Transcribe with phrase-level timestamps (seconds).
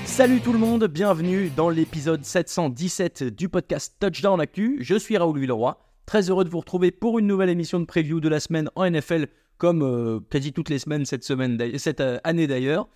[0.04, 4.80] Salut tout le monde, bienvenue dans l'épisode 717 du podcast Touchdown Actu.
[4.82, 8.20] Je suis Raoul Villeroy, très heureux de vous retrouver pour une nouvelle émission de preview
[8.20, 12.20] de la semaine en NFL, comme euh, quasi toutes les semaines cette, semaine, cette euh,
[12.26, 12.90] année d'ailleurs.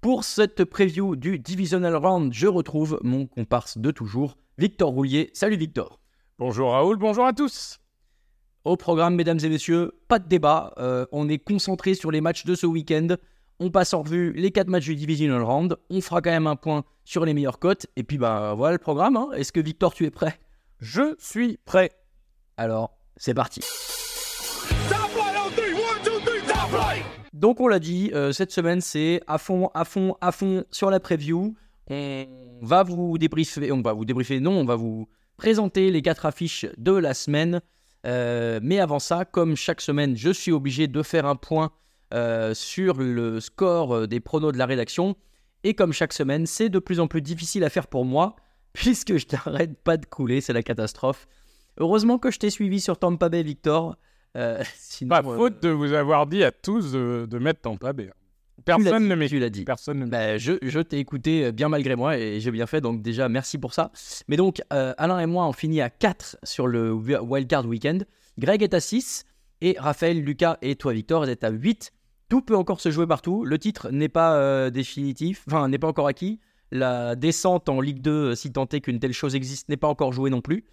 [0.00, 5.30] Pour cette preview du Divisional Round, je retrouve mon comparse de toujours, Victor Roulier.
[5.32, 5.98] Salut Victor.
[6.38, 7.80] Bonjour Raoul, bonjour à tous.
[8.64, 10.74] Au programme, mesdames et messieurs, pas de débat.
[10.78, 13.08] euh, on est concentré sur les matchs de ce week-end.
[13.58, 15.76] On passe en revue les quatre matchs du Divisional Round.
[15.88, 17.86] On fera quand même un point sur les meilleures cotes.
[17.96, 19.16] Et puis, bah voilà le programme.
[19.16, 19.28] hein.
[19.34, 20.38] Est-ce que Victor, tu es prêt?
[20.78, 21.90] Je suis prêt.
[22.58, 23.60] Alors, c'est parti.
[27.32, 30.90] Donc, on l'a dit, euh, cette semaine, c'est à fond, à fond, à fond sur
[30.90, 31.54] la preview.
[31.88, 32.26] On
[32.60, 36.66] va vous débriefer, on va vous débriefer, non, on va vous présenter les quatre affiches
[36.76, 37.62] de la semaine.
[38.06, 41.70] Euh, mais avant ça, comme chaque semaine, je suis obligé de faire un point
[42.14, 45.16] euh, sur le score euh, des pronos de la rédaction.
[45.64, 48.36] Et comme chaque semaine, c'est de plus en plus difficile à faire pour moi,
[48.72, 51.26] puisque je n'arrête pas de couler, c'est la catastrophe.
[51.78, 53.96] Heureusement que je t'ai suivi sur Tampa Bay, Victor.
[54.76, 58.12] Sinon, Pas faute de vous avoir dit à tous de, de mettre Tampa Bay.
[58.60, 59.38] Tu Personne ne Tu m'écoute.
[59.40, 59.64] l'as dit.
[59.64, 60.06] Personne ne.
[60.06, 63.28] Bah, je je t'ai écouté euh, bien malgré moi et j'ai bien fait, donc déjà
[63.28, 63.90] merci pour ça.
[64.28, 68.06] Mais donc, euh, Alain et moi, on finit à 4 sur le wi- Wildcard Weekend.
[68.38, 69.24] Greg est à 6
[69.60, 71.92] et Raphaël, Lucas et toi, Victor, vous êtes à 8.
[72.28, 73.44] Tout peut encore se jouer partout.
[73.44, 76.38] Le titre n'est pas euh, définitif, enfin, n'est pas encore acquis.
[76.72, 79.88] La descente en Ligue 2, euh, si tant est qu'une telle chose existe, n'est pas
[79.88, 80.64] encore jouée non plus.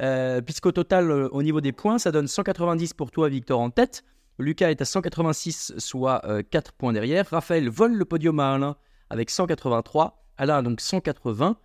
[0.00, 4.02] Euh, Puisqu'au total, au niveau des points, ça donne 190 pour toi, Victor, en tête.
[4.42, 7.26] Lucas est à 186, soit 4 points derrière.
[7.30, 8.76] Raphaël vole le podium à Alain
[9.08, 10.24] avec 183.
[10.36, 11.56] Alain donc 180.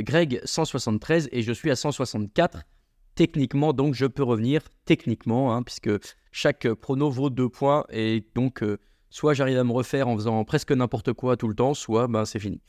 [0.00, 2.62] Greg 173 et je suis à 164.
[3.14, 5.90] Techniquement, donc je peux revenir techniquement, hein, puisque
[6.32, 8.78] chaque prono vaut 2 points et donc euh,
[9.08, 12.24] soit j'arrive à me refaire en faisant presque n'importe quoi tout le temps, soit ben,
[12.24, 12.60] c'est fini.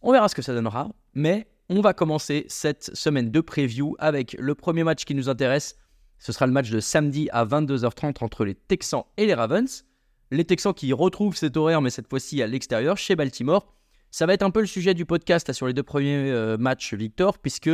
[0.00, 4.34] On verra ce que ça donnera, mais on va commencer cette semaine de preview avec
[4.38, 5.76] le premier match qui nous intéresse.
[6.22, 9.84] Ce sera le match de samedi à 22h30 entre les Texans et les Ravens.
[10.30, 13.74] Les Texans qui retrouvent cet horaire, mais cette fois-ci à l'extérieur, chez Baltimore.
[14.12, 16.94] Ça va être un peu le sujet du podcast sur les deux premiers euh, matchs,
[16.94, 17.70] Victor, puisque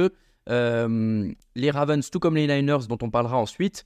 [0.48, 3.84] euh, les Ravens, tout comme les Niners, dont on parlera ensuite,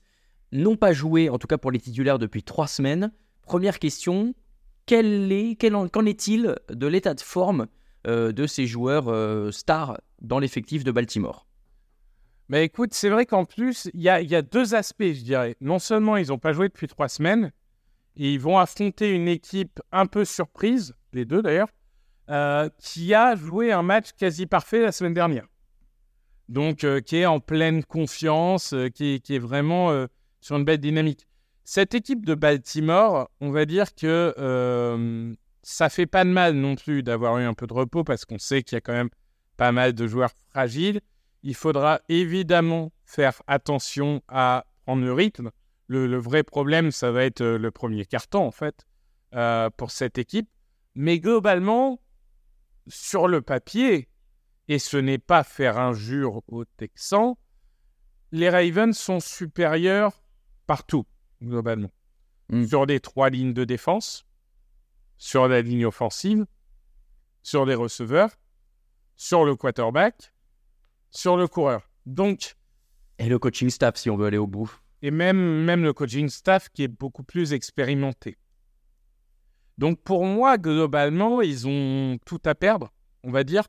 [0.53, 3.11] n'ont pas joué, en tout cas pour les titulaires, depuis trois semaines.
[3.41, 4.33] Première question,
[4.87, 7.67] qu'en est-il de l'état de forme
[8.07, 11.47] euh, de ces joueurs stars dans l'effectif de Baltimore?
[12.49, 15.55] Mais écoute, c'est vrai qu'en plus, il y a, deux aspects, je dirais.
[15.61, 17.51] Non seulement ils n'ont pas joué depuis trois semaines,
[18.15, 21.69] et ils vont affronter une équipe un peu surprise, les deux d'ailleurs,
[22.29, 25.47] euh, qui a joué un match quasi parfait la semaine dernière.
[26.49, 30.05] Donc, euh, qui est en pleine confiance, euh, qui, est- qui est vraiment
[30.41, 31.27] sur une belle dynamique.
[31.63, 34.33] Cette équipe de Baltimore, on va dire que
[35.63, 38.37] ça fait pas de mal non plus d'avoir eu un peu de repos parce qu'on
[38.37, 39.09] sait qu'il y a quand même
[39.55, 40.99] pas mal de joueurs fragiles.
[41.43, 45.51] Il faudra évidemment faire attention à prendre le rythme.
[45.87, 48.87] Le, le vrai problème, ça va être euh, le premier carton, en fait,
[49.35, 50.49] euh, pour cette équipe.
[50.95, 52.01] Mais globalement,
[52.87, 54.09] sur le papier,
[54.67, 57.35] et ce n'est pas faire injure aux Texans,
[58.31, 60.23] les Ravens sont supérieurs
[60.65, 61.05] partout,
[61.41, 61.91] globalement.
[62.49, 62.65] Mm.
[62.65, 64.25] Sur les trois lignes de défense,
[65.17, 66.45] sur la ligne offensive,
[67.43, 68.31] sur les receveurs,
[69.15, 70.32] sur le quarterback,
[71.13, 71.89] sur le coureur.
[72.05, 72.55] Donc,
[73.19, 74.71] Et le coaching staff, si on veut aller au bout.
[75.01, 78.37] et même, même le coaching staff qui est beaucoup plus expérimenté.
[79.77, 82.91] Donc pour moi, globalement, ils ont tout à perdre,
[83.23, 83.67] on va dire.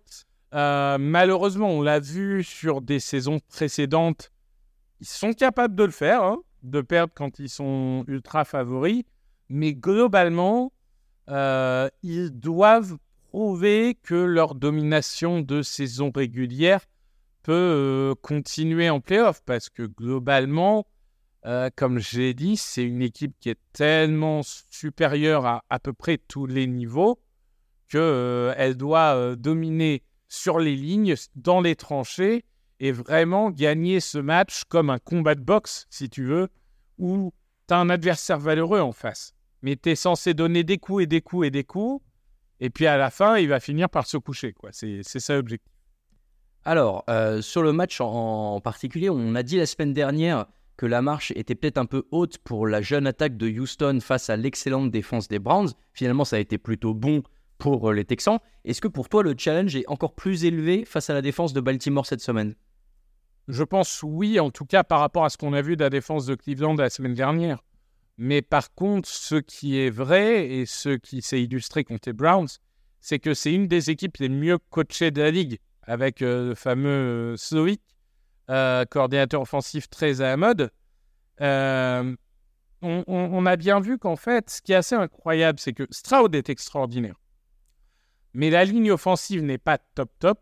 [0.55, 4.31] Euh, malheureusement, on l'a vu sur des saisons précédentes,
[5.01, 9.03] ils sont capables de le faire, hein, de perdre quand ils sont ultra favoris,
[9.49, 10.73] mais globalement,
[11.29, 12.97] euh, ils doivent
[13.29, 16.85] prouver que leur domination de saison régulière
[17.45, 20.87] peut euh, continuer en playoff, parce que globalement,
[21.45, 26.19] euh, comme j'ai dit, c'est une équipe qui est tellement supérieure à à peu près
[26.19, 27.21] tous les niveaux
[27.89, 32.45] qu'elle doit euh, dominer sur les lignes, dans les tranchées,
[32.81, 36.49] et vraiment gagner ce match comme un combat de boxe, si tu veux,
[36.99, 37.33] où
[37.69, 39.35] tu as un adversaire valeureux en face.
[39.61, 42.03] Mais tu es censé donner des coups et des coups et des coups,
[42.61, 44.55] et puis à la fin, il va finir par se coucher.
[44.55, 44.71] quoi.
[44.73, 45.74] C'est ça l'objectif.
[46.67, 50.47] Alors, euh, sur le match en, particulier, on a dit la semaine dernière
[50.77, 54.31] que la marche était peut-être un peu haute pour la jeune attaque de Houston face
[54.31, 55.71] à l'excellente défense des Browns.
[55.93, 57.23] Finalement, ça a été plutôt bon
[57.59, 58.39] pour euh, les Texans.
[58.65, 61.61] Est-ce que pour toi, le challenge est encore plus élevé face à la défense de
[61.61, 62.55] Baltimore cette semaine?
[63.47, 65.91] Je pense oui, en tout cas par rapport à ce qu'on a vu de la
[65.91, 67.63] défense de Cleveland la semaine dernière.
[68.17, 72.49] Mais par contre, ce qui est vrai et ce qui s'est illustré contre les Browns,
[73.01, 76.55] c'est que c'est une des équipes les mieux coachées de la ligue, avec euh, le
[76.55, 77.83] fameux euh, Slowick,
[78.51, 80.71] euh, coordinateur offensif très à la mode.
[82.87, 86.51] On, a bien vu qu'en fait, ce qui est assez incroyable, c'est que Stroud est
[86.51, 87.19] extraordinaire.
[88.35, 90.39] Mais la ligne offensive n'est pas top top.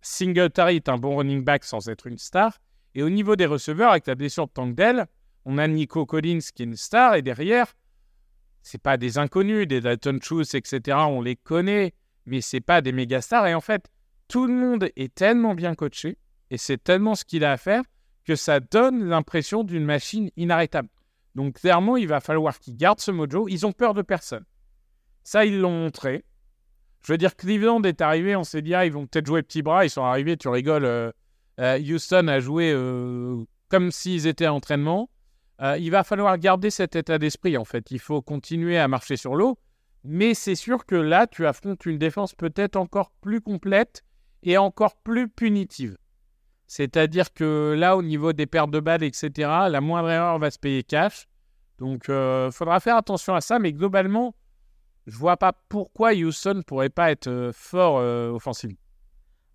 [0.00, 2.58] Singletary est un bon running back sans être une star.
[2.96, 5.06] Et au niveau des receveurs, avec la blessure de Tank Dell,
[5.44, 7.14] on a Nico Collins qui est une star.
[7.14, 7.72] Et derrière,
[8.62, 10.96] c'est pas des inconnus, des Dalton Schultz, etc.
[11.08, 11.94] On les connaît,
[12.26, 13.46] mais c'est pas des méga stars.
[13.46, 13.88] Et en fait,
[14.30, 16.16] tout le monde est tellement bien coaché
[16.50, 17.82] et c'est tellement ce qu'il a à faire
[18.24, 20.88] que ça donne l'impression d'une machine inarrêtable.
[21.34, 23.48] Donc clairement, il va falloir qu'ils gardent ce mojo.
[23.48, 24.44] Ils ont peur de personne.
[25.24, 26.24] Ça, ils l'ont montré.
[27.02, 29.62] Je veux dire, Cleveland est arrivé, on s'est dit, ah, ils vont peut-être jouer petit
[29.62, 29.84] bras.
[29.84, 30.84] Ils sont arrivés, tu rigoles.
[30.84, 31.10] euh,
[31.58, 35.10] euh, Houston a joué euh, comme s'ils étaient à entraînement.
[35.78, 37.90] Il va falloir garder cet état d'esprit, en fait.
[37.90, 39.58] Il faut continuer à marcher sur l'eau.
[40.04, 44.02] Mais c'est sûr que là, tu affrontes une défense peut-être encore plus complète
[44.42, 45.96] et encore plus punitive.
[46.66, 49.30] C'est-à-dire que là, au niveau des pertes de balles, etc.,
[49.68, 51.26] la moindre erreur va se payer cash.
[51.78, 53.58] Donc, il faudra faire attention à ça.
[53.58, 54.34] Mais globalement,
[55.06, 58.76] je vois pas pourquoi Houston pourrait pas être euh, fort euh, offensivement.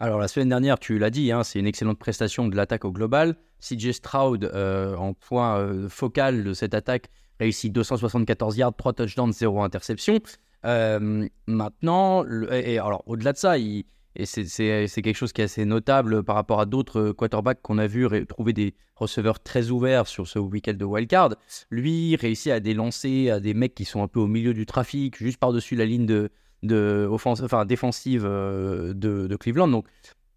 [0.02, 2.92] Alors la semaine dernière, tu l'as dit, hein, c'est une excellente prestation de l'attaque au
[2.92, 3.38] global.
[3.62, 7.06] CJ Stroud, euh, en point euh, focal de cette attaque,
[7.40, 10.20] réussit 274 yards, 3 touchdowns, 0 interception.
[10.66, 14.46] Euh, maintenant, et, et alors au-delà de ça, il- et c'est-
[14.88, 17.88] c'est quelque chose qui est assez notable par rapport à d'autres euh, quarterbacks qu'on a
[17.88, 21.36] vu trouver des receveurs très ouverts sur ce week-end de wildcard.
[21.70, 24.66] Lui réussit à des lancers à des mecs qui sont un peu au milieu du
[24.66, 26.30] trafic, juste par-dessus la ligne de,
[26.64, 29.68] de enfin, défensive euh, de, de Cleveland.
[29.68, 29.86] Donc,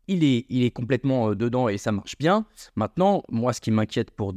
[0.09, 2.47] il est, il est complètement euh, dedans et ça marche bien.
[2.77, 4.35] Maintenant, moi, ce qui m'inquiète pour,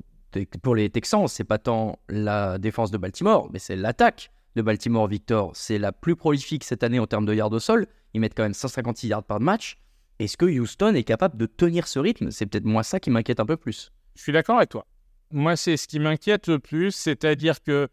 [0.62, 5.08] pour les Texans, c'est pas tant la défense de Baltimore, mais c'est l'attaque de Baltimore,
[5.08, 5.52] Victor.
[5.56, 7.88] C'est la plus prolifique cette année en termes de yards au sol.
[8.14, 9.78] Ils mettent quand même 156 yards par match.
[10.20, 12.32] Est-ce que Houston est capable de tenir ce rythme?
[12.32, 13.92] C'est peut-être moi ça qui m'inquiète un peu plus.
[14.16, 14.86] Je suis d'accord avec toi.
[15.32, 17.88] Moi, c'est ce qui m'inquiète le plus, c'est-à-dire que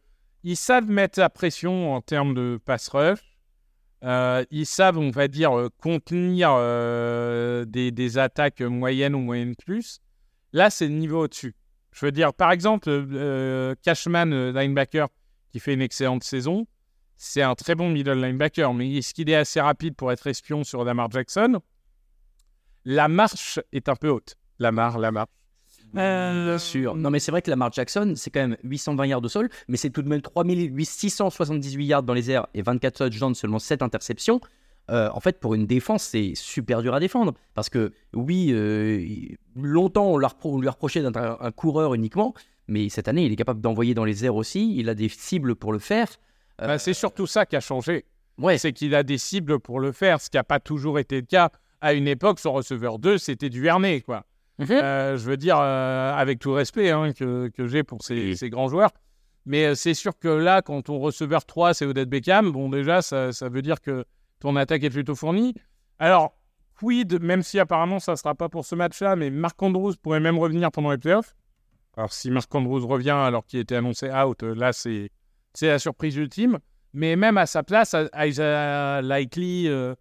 [0.45, 3.19] ils savent mettre la pression en termes de pass rush.
[4.05, 10.01] Euh, ils savent, on va dire, euh, contenir euh, des, attaques moyennes ou moyennes plus.
[10.53, 11.55] Là, c'est le niveau au-dessus.
[11.93, 15.09] Je veux dire, par exemple, Cashman, linebacker,
[15.51, 16.67] qui fait une excellente saison,
[17.19, 20.63] c'est un très bon middle linebacker, mais est-ce qu'il est assez rapide pour être espion
[20.63, 21.61] sur Lamar Jackson?
[22.85, 24.37] La marche est un peu haute.
[24.61, 25.29] La marche, la marche.
[25.93, 26.95] Bien sûr.
[26.95, 29.77] Non, mais c'est vrai que Lamar Jackson, c'est quand même 820 yards au sol, mais
[29.77, 34.41] c'est tout de même 3678 yards dans les airs et 24 touchdowns, seulement 7 interceptions.
[34.91, 37.35] Euh, en fait, pour une défense, c'est super dur à défendre.
[37.55, 39.05] Parce que, oui, euh,
[39.57, 42.33] longtemps, on, on lui a reproché d'être un coureur uniquement,
[42.69, 44.77] mais cette année, il est capable d'envoyer dans les airs aussi.
[44.77, 46.09] Il a des cibles pour le faire.
[46.61, 48.05] Euh, Bah, c'est surtout ça qui a changé.
[48.39, 51.17] ouais, C'est qu'il a des cibles pour le faire, ce qui n'a pas toujours été
[51.17, 51.51] le cas.
[51.81, 54.25] À une époque, son receveur 2, c'était du Vernet, quoi.
[54.59, 54.67] Mhm.
[54.73, 58.51] Euh, je veux dire, euh, avec tout respect hein, que, que j'ai pour ces, ces
[58.51, 58.91] grands joueurs.
[59.47, 63.33] Mais c'est sûr que là, quand ton receveur 3, c'est Odette Beckham, bon, déjà, ça,
[63.33, 64.05] ça veut dire que
[64.41, 65.55] ton attaque est plutôt fournie.
[66.01, 66.37] Alors,
[66.79, 70.21] quid, même si apparemment ça ne sera pas pour ce match-là, mais Marc Andrews pourrait
[70.21, 71.35] même revenir pendant les playoffs.
[71.97, 75.11] Alors, si Marc Andrews revient alors qu'il était annoncé out, là, c'est
[75.59, 76.59] c'est la surprise ultime.
[76.93, 79.95] Mais même à sa place, Isaiah Likely euh,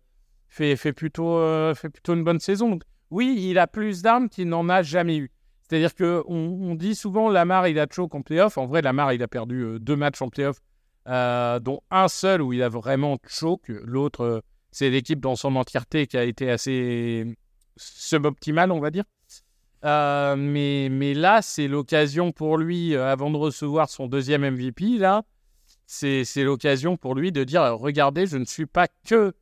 [0.50, 2.78] fait, fait, plutôt, euh, fait plutôt une bonne saison.
[3.10, 5.32] Oui, il a plus d'armes qu'il n'en a jamais eu.
[5.64, 8.58] C'est-à-dire qu'on on dit souvent Lamar, il a choke en playoff.
[8.58, 10.62] En vrai, Lamar, il a perdu euh, deux matchs en playoff,
[11.08, 13.68] dont un seul où il a vraiment choke.
[13.68, 17.36] L'autre, c'est l'équipe dans son entièreté qui a été assez
[17.78, 19.06] suboptimale, on va dire.
[19.84, 25.24] Mais, mais là, c'est l'occasion pour lui, avant de recevoir son deuxième MVP, là,
[25.88, 29.34] c'est l'occasion pour lui de dire regardez, je ne suis pas que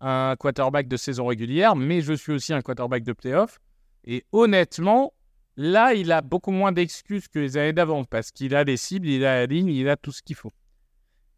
[0.00, 3.60] un quarterback de saison régulière, mais je suis aussi un quarterback de playoff.
[4.04, 5.12] Et honnêtement,
[5.56, 9.06] là, il a beaucoup moins d'excuses que les années d'avant parce qu'il a les cibles,
[9.06, 10.52] il a la ligne, il a tout ce qu'il faut.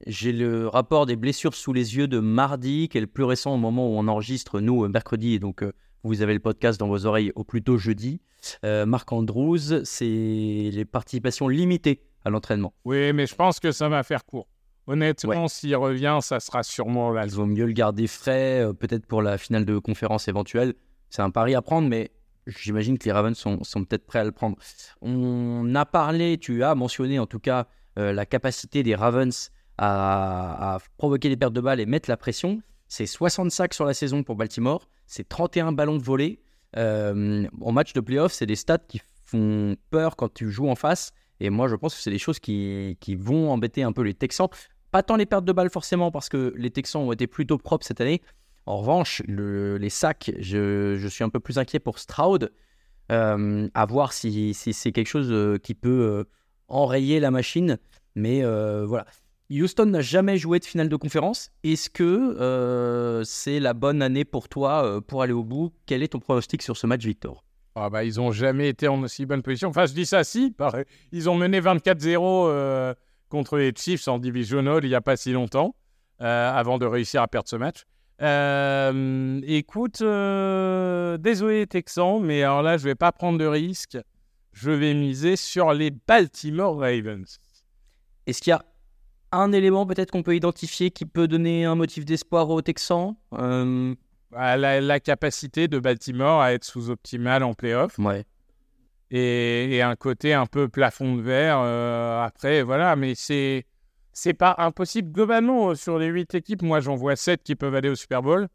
[0.06, 3.54] J'ai le rapport des blessures sous les yeux de mardi, qui est le plus récent
[3.54, 5.34] au moment où on enregistre, nous, mercredi.
[5.34, 8.20] Et donc, euh, vous avez le podcast dans vos oreilles au plus tôt jeudi.
[8.64, 12.74] Euh, Marc Andrews, c'est les participations limitées à l'entraînement.
[12.84, 14.48] Oui, mais je pense que ça va faire court.
[14.86, 17.24] Honnêtement, s'il revient, ça sera sûrement là.
[17.26, 20.74] Il vaut mieux le garder frais, euh, peut-être pour la finale de conférence éventuelle.
[21.08, 22.10] C'est un pari à prendre, mais
[22.46, 24.56] j'imagine que les Ravens sont, sont peut-être prêts à le prendre.
[25.00, 27.66] On a parlé, tu as mentionné en tout cas
[27.98, 32.16] euh, la capacité des Ravens à, à provoquer des pertes de balles et mettre la
[32.16, 32.60] pression.
[32.88, 36.40] C'est 60 sacs sur la saison pour Baltimore, c'est 31 ballons de volée.
[36.76, 40.74] Euh, en match de playoff, c'est des stats qui font peur quand tu joues en
[40.74, 41.12] face.
[41.40, 44.14] Et moi, je pense que c'est des choses qui, qui vont embêter un peu les
[44.14, 44.48] Texans.
[44.92, 47.84] Pas tant les pertes de balles forcément, parce que les Texans ont été plutôt propres
[47.84, 48.22] cette année.
[48.66, 52.52] En revanche, le- les sacs, je, suis un peu plus inquiet pour Stroud.
[53.10, 56.24] Euh, à voir si, c'est quelque chose euh, qui peut euh,
[56.68, 57.78] enrayer la machine.
[58.14, 58.42] Mais
[58.84, 59.06] voilà.
[59.50, 61.50] Houston n'a jamais joué de finale de conférence.
[61.64, 65.72] Est-ce que c'est la bonne année pour toi pour aller au bout?
[65.86, 67.42] Quel est ton pronostic sur ce match, Victor?
[67.74, 69.68] Ah bah, ils ont jamais été en aussi bonne position.
[69.68, 70.54] Enfin, je dis ça si.
[71.10, 72.94] Ils ont mené 24-0 euh,
[73.32, 75.74] contre les Chiefs en divisional il n'y a pas si longtemps,
[76.20, 77.84] euh, avant de réussir à perdre ce match.
[78.20, 83.96] Euh, écoute, euh, désolé les Texans, mais alors là, je vais pas prendre de risque.
[84.52, 87.38] Je vais miser sur les Baltimore Ravens.
[88.26, 88.62] Est-ce qu'il y a
[89.32, 93.94] un élément peut-être qu'on peut identifier qui peut donner un motif d'espoir aux Texans Euh,
[94.36, 97.98] Ah, La, la capacité de Baltimore à être sous-optimale en playoff.
[97.98, 98.24] Ouais.
[99.12, 103.66] Et, et un côté un peu plafond de verre euh, après voilà mais c'est
[104.12, 107.74] c'est pas impossible globalement euh, sur les huit équipes moi j'en vois sept qui peuvent
[107.74, 108.48] aller au Super Bowl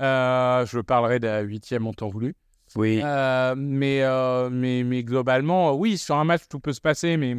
[0.00, 2.34] Euh, je parlerai de la huitième en temps voulu
[2.76, 3.00] Oui.
[3.02, 4.02] Euh, mais,
[4.50, 7.34] mais mais globalement oui sur un match tout peut se passer mais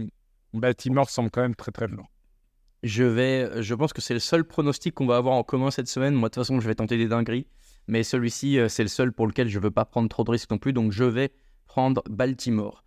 [0.53, 2.05] Baltimore semble quand même très très blanc
[2.83, 5.87] Je vais, je pense que c'est le seul pronostic qu'on va avoir en commun cette
[5.87, 6.13] semaine.
[6.15, 7.45] Moi, de toute façon, je vais tenter des dingueries.
[7.87, 10.49] Mais celui-ci, c'est le seul pour lequel je ne veux pas prendre trop de risques
[10.49, 10.73] non plus.
[10.73, 11.31] Donc, je vais
[11.69, 12.83] prendre Baltimore.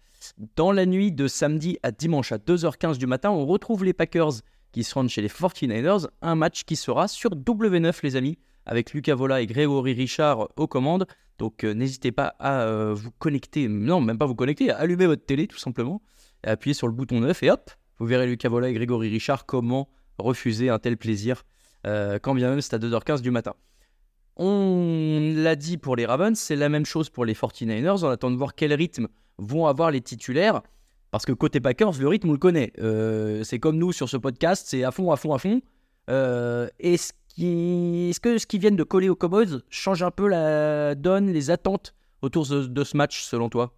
[0.56, 4.42] Dans la nuit de samedi à dimanche à 2h15 du matin, on retrouve les Packers
[4.72, 6.08] qui se rendent chez les 49ers.
[6.20, 10.66] Un match qui sera sur W9, les amis, avec Lucas Vola et Grégory Richard aux
[10.66, 11.06] commandes.
[11.38, 13.68] Donc, euh, n'hésitez pas à euh, vous connecter.
[13.68, 16.02] Non, même pas vous connecter, à allumer votre télé, tout simplement.
[16.44, 19.88] Et sur le bouton 9 et hop, vous verrez Lucas Vola et Grégory Richard comment
[20.18, 21.44] refuser un tel plaisir,
[21.86, 23.54] euh, quand bien même c'est à 2h15 du matin.
[24.44, 28.04] On l'a dit pour les Ravens, c'est la même chose pour les 49ers.
[28.04, 29.06] On attend de voir quel rythme
[29.38, 30.62] vont avoir les titulaires.
[31.12, 32.72] Parce que côté Packers, le rythme, on le connaît.
[32.80, 35.60] Euh, c'est comme nous sur ce podcast, c'est à fond, à fond, à fond.
[36.10, 37.12] Euh, Est-ce
[38.18, 41.94] que ce qui viennent de coller aux Cowboys change un peu la donne, les attentes
[42.20, 43.72] autour de, ce match, selon toi?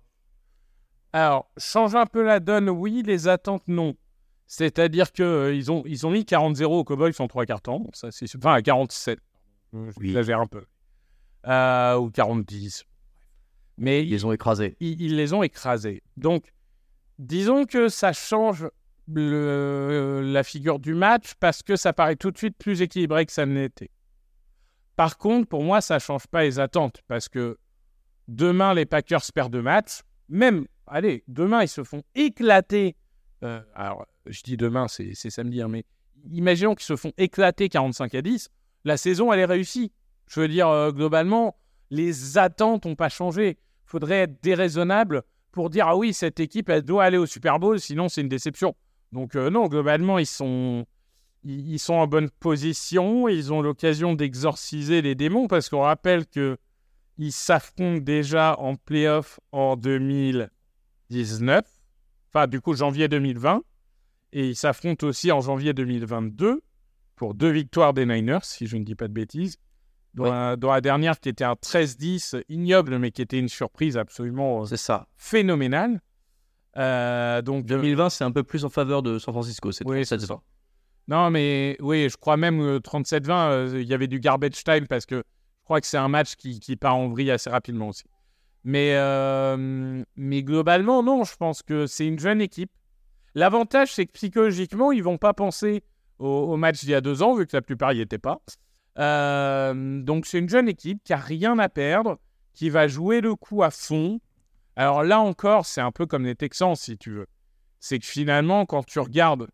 [1.13, 3.95] Alors change un peu la donne oui les attentes non
[4.47, 8.53] c'est-à-dire que euh, ont ils ont mis 40-0 aux Cowboys en trois quarts temps enfin
[8.53, 9.21] à 47
[9.75, 10.07] Oui.
[10.09, 10.65] j'exagère un peu
[11.47, 12.85] Euh, ou 40-10
[13.77, 14.77] mais Ils les ont écrasés.
[14.81, 16.03] ils, ils les ont écrasés.
[16.17, 16.53] Donc,
[17.19, 18.69] disons que ça change
[19.09, 23.33] le- la figure du match parce que ça paraît tout de suite plus équilibré que
[23.33, 23.91] ça ne l'était.
[24.97, 27.59] Par contre, pour moi, ça ne change pas les attentes parce que
[28.29, 30.03] demain, les Packers perdent deux matchs.
[30.29, 32.95] Même, allez, demain, ils se font éclater.
[33.43, 35.85] Euh, alors, je dis demain, c'est c'est samedi, hein, mais
[36.31, 38.49] imaginons qu'ils se font éclater 45 à 10.
[38.85, 39.93] La saison, elle est réussie.
[40.29, 41.57] Je veux dire, euh, globalement,
[41.91, 43.59] les attentes n'ont pas changé.
[43.87, 45.23] Il faudrait être déraisonnable
[45.53, 48.29] pour dire ah oui, cette équipe, elle doit aller au Super Bowl, sinon c'est une
[48.29, 48.75] déception.
[49.13, 50.85] Donc euh, non, globalement, ils sont,
[51.89, 53.29] en bonne position.
[53.29, 56.57] Ils ont l'occasion d'exorciser les démons parce qu'on rappelle que
[57.17, 61.65] ils s'affrontent déjà en playoff en 2019,
[62.33, 63.63] enfin du coup janvier 2020,
[64.33, 66.61] et ils s'affrontent aussi en janvier 2022
[67.17, 69.59] pour deux victoires des Niners, si je ne dis pas de bêtises.
[70.15, 73.97] Dans, la, dans la dernière, qui était un 13-10 ignoble, mais qui était une surprise
[73.97, 75.09] absolument euh, C'est ça.
[75.17, 76.01] phénoménale.
[76.77, 79.73] Euh, donc, 2020, c'est un peu plus en faveur de San Francisco.
[79.73, 80.41] Cette Oui, c'est saison.
[81.09, 84.87] Non, mais oui, je crois même euh, 37-20, euh, il y avait du garbage time
[84.87, 87.89] parce que je crois que c'est un match qui, qui part en vrille assez rapidement
[87.89, 88.05] aussi.
[88.65, 92.71] Mais, euh, mais globalement, non, je pense que c'est une jeune équipe.
[93.35, 95.83] L'avantage, c'est que psychologiquement, ils vont pas penser
[96.19, 98.41] au, au match d'il y a deux ans, vu que la plupart n'y étaient pas.
[98.99, 102.19] Euh, donc, c'est une jeune équipe qui a rien à perdre,
[102.53, 104.21] qui va jouer le coup à fond.
[104.77, 107.27] Alors là encore, c'est un peu comme les Texans, si tu veux.
[107.81, 109.49] C'est que finalement, quand tu regardes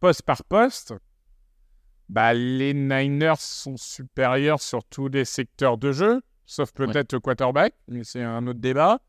[0.00, 0.94] poste par poste,
[2.08, 7.74] bah, les Niners sont supérieurs sur tous les secteurs de jeu, sauf peut-être le quarterback,
[7.88, 9.00] mais c'est un autre débat.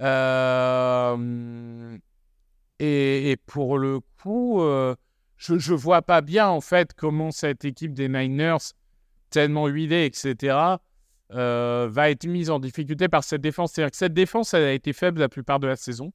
[0.00, 1.98] Euh,
[2.78, 4.94] et, et pour le coup, euh,
[5.42, 8.74] je ne vois pas bien en fait comment cette équipe des Niners,
[9.30, 10.56] tellement huilée, etc.,
[11.32, 13.72] euh, va être mise en difficulté par cette défense.
[13.72, 16.12] C'est-à-dire que cette défense, elle a été faible la plupart de la saison.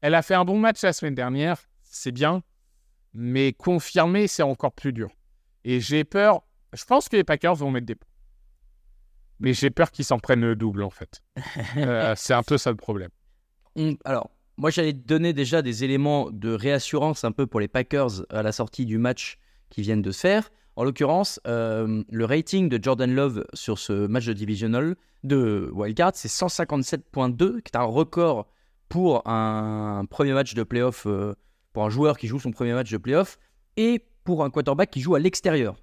[0.00, 2.42] Elle a fait un bon match la semaine dernière, c'est bien,
[3.14, 5.10] mais confirmer, c'est encore plus dur.
[5.64, 8.08] Et j'ai peur, je pense que les Packers vont mettre des points.
[9.40, 11.22] Mais j'ai peur qu'ils s'en prennent le double, en fait.
[11.76, 13.10] Euh, c'est un peu ça le problème.
[14.04, 18.42] Alors, moi, j'allais donner déjà des éléments de réassurance un peu pour les Packers à
[18.42, 19.38] la sortie du match
[19.70, 20.50] qui viennent de se faire.
[20.74, 26.12] En l'occurrence, euh, le rating de Jordan Love sur ce match de divisional de Wildcard,
[26.14, 28.48] c'est 157.2, qui est un record
[28.88, 31.34] pour un premier match de playoff, euh,
[31.72, 33.38] pour un joueur qui joue son premier match de playoff,
[33.76, 35.76] et pour un quarterback qui joue à l'extérieur.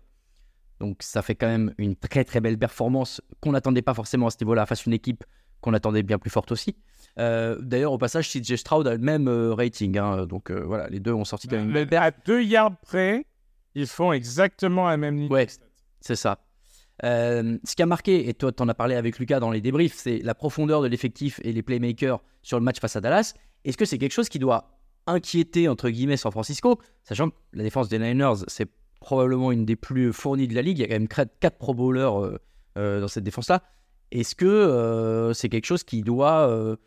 [0.82, 4.32] Donc ça fait quand même une très très belle performance qu'on n'attendait pas forcément à
[4.32, 5.24] ce niveau-là face à une équipe
[5.62, 6.76] qu'on attendait bien plus forte aussi.
[7.18, 9.98] Euh, D'ailleurs, au passage, CJ Stroud a le même euh, rating.
[9.98, 13.26] hein, donc euh, voilà, les deux ont sorti quand même Mais à deux yards près,
[13.74, 15.32] ils font exactement la même ligne.
[15.32, 15.48] Ouais,
[16.02, 16.40] c'est ça.
[17.04, 19.96] Euh, ce qui a marqué, et toi t'en as parlé avec Lucas dans les débriefs,
[19.96, 23.34] c'est la profondeur de l'effectif et les playmakers sur le match face à Dallas.
[23.66, 26.80] Est-ce que c'est quelque chose qui doit inquiéter, entre guillemets, San Francisco?
[27.04, 28.70] Sachant que la défense des Niners, c'est
[29.02, 30.80] probablement une des plus fournies de la ligue.
[30.80, 32.38] Il y a quand même 4 pro bowlers euh,
[32.78, 33.62] euh, dans cette défense-là.
[34.12, 36.78] Est-ce que c'est quelque chose qui doit.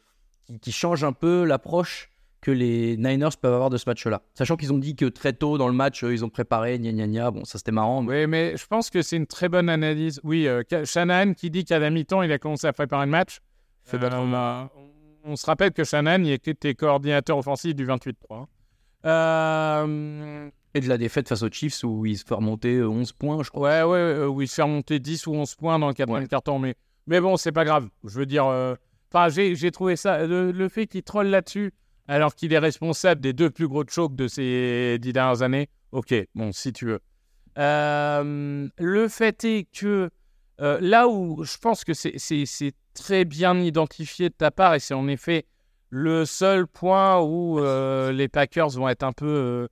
[0.49, 4.57] Qui, qui change un peu l'approche que les Niners peuvent avoir de ce match-là Sachant
[4.57, 7.07] qu'ils ont dit que très tôt dans le match, euh, ils ont préparé, gna gna
[7.07, 7.31] gna.
[7.31, 8.03] Bon, ça c'était marrant.
[8.03, 10.21] mais- Oui, mais je pense que c'est une très bonne analyse.
[10.25, 13.41] Oui, euh, Shanahan qui dit qu'à la mi-temps, il a commencé à préparer le match.
[13.85, 14.69] Fait Euh, on,
[15.33, 18.15] on se rappelle que Shanahan, il était coordinateur offensif du 28-3.
[18.31, 18.47] hein.
[19.05, 23.13] Euh, Et de la défaite face aux Chiefs où ils se font remonter euh, 11
[23.13, 23.69] points, je crois.
[23.69, 26.23] ouais, ouais, euh, où il se fait remonter 10 ou 11 points dans le quatrième
[26.23, 26.29] Ouais.
[26.29, 26.59] carton.
[26.59, 26.75] Mais,
[27.07, 27.89] mais bon, c'est pas grave.
[28.05, 28.75] Je veux dire, euh,
[29.13, 30.27] enfin, j'ai trouvé ça.
[30.27, 31.73] Le, fait qu'il troll là-dessus,
[32.07, 36.15] alors qu'il est responsable des deux plus gros chocs de ces dix dernières années, ok,
[36.35, 37.01] bon, si tu veux.
[37.59, 40.11] Euh, le fait est que
[40.61, 44.95] euh, là où je pense que c'est- très bien identifié de ta part, et c'est
[44.95, 45.47] en effet
[45.89, 49.69] le seul point où euh, les Packers vont être un peu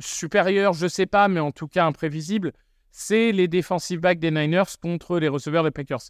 [0.00, 2.52] supérieurs, je sais pas, mais en tout cas imprévisibles,
[2.90, 6.00] c'est les defensive backs des Niners contre les receveurs des Packers.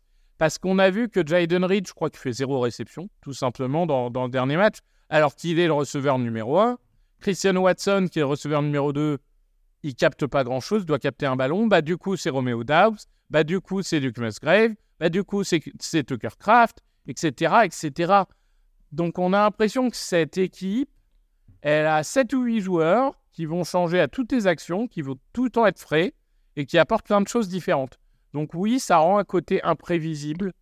[0.41, 3.85] Parce qu'on a vu que Jaden Reed, je crois qu'il fait zéro réception, tout simplement,
[3.85, 4.79] dans, le dernier match,
[5.11, 6.79] alors qu'il est le receveur numéro 1.
[7.21, 9.19] Christian Watson, qui est le receveur numéro 2,
[9.83, 11.67] il capte pas grand-chose, doit capter un ballon.
[11.67, 12.97] Bah, du coup, c'est Romeo Doubs.
[13.29, 14.71] Bah, du coup, c'est Luke Musgrave.
[14.99, 18.23] Bah, du coup, c'est c'est Tucker Craft, etc., etc.
[18.93, 20.89] Donc, on a l'impression que cette équipe,
[21.61, 25.19] elle a 7 ou 8 joueurs qui vont changer à toutes les actions, qui vont
[25.35, 26.15] tout le temps être frais
[26.57, 27.99] et qui apportent plein de choses différentes.
[28.35, 30.53] Donc, oui, ça rend un côté imprévisible.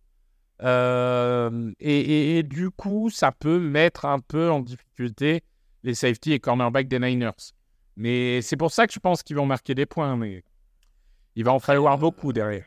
[0.61, 5.41] Euh, et, et- et du coup, ça peut mettre un peu en difficulté
[5.83, 7.31] les safety et cornerback des Niners.
[7.95, 10.17] Mais c'est pour ça que je pense qu'ils vont marquer des points.
[10.17, 10.43] Mais
[11.35, 12.65] il va en falloir beaucoup derrière.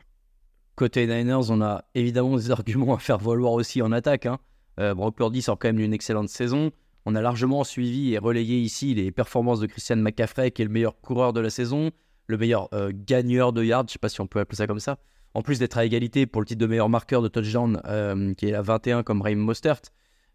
[0.75, 4.25] Côté Niners, on a évidemment des arguments à faire valoir aussi en attaque.
[4.25, 4.39] Hein.
[4.79, 6.71] Euh, Brock Purdy sort quand même d'une excellente saison.
[7.05, 10.71] On a largement suivi et relayé ici les performances de Christian McCaffrey, qui est le
[10.71, 11.91] meilleur coureur de la saison,
[12.27, 14.79] le meilleur euh, gagneur de yards, je sais pas si on peut appeler ça comme
[14.79, 14.97] ça.
[15.33, 18.47] En plus d'être à égalité pour le titre de meilleur marqueur de touchdown, euh, qui
[18.47, 19.81] est à 21 comme Raheem Mostert.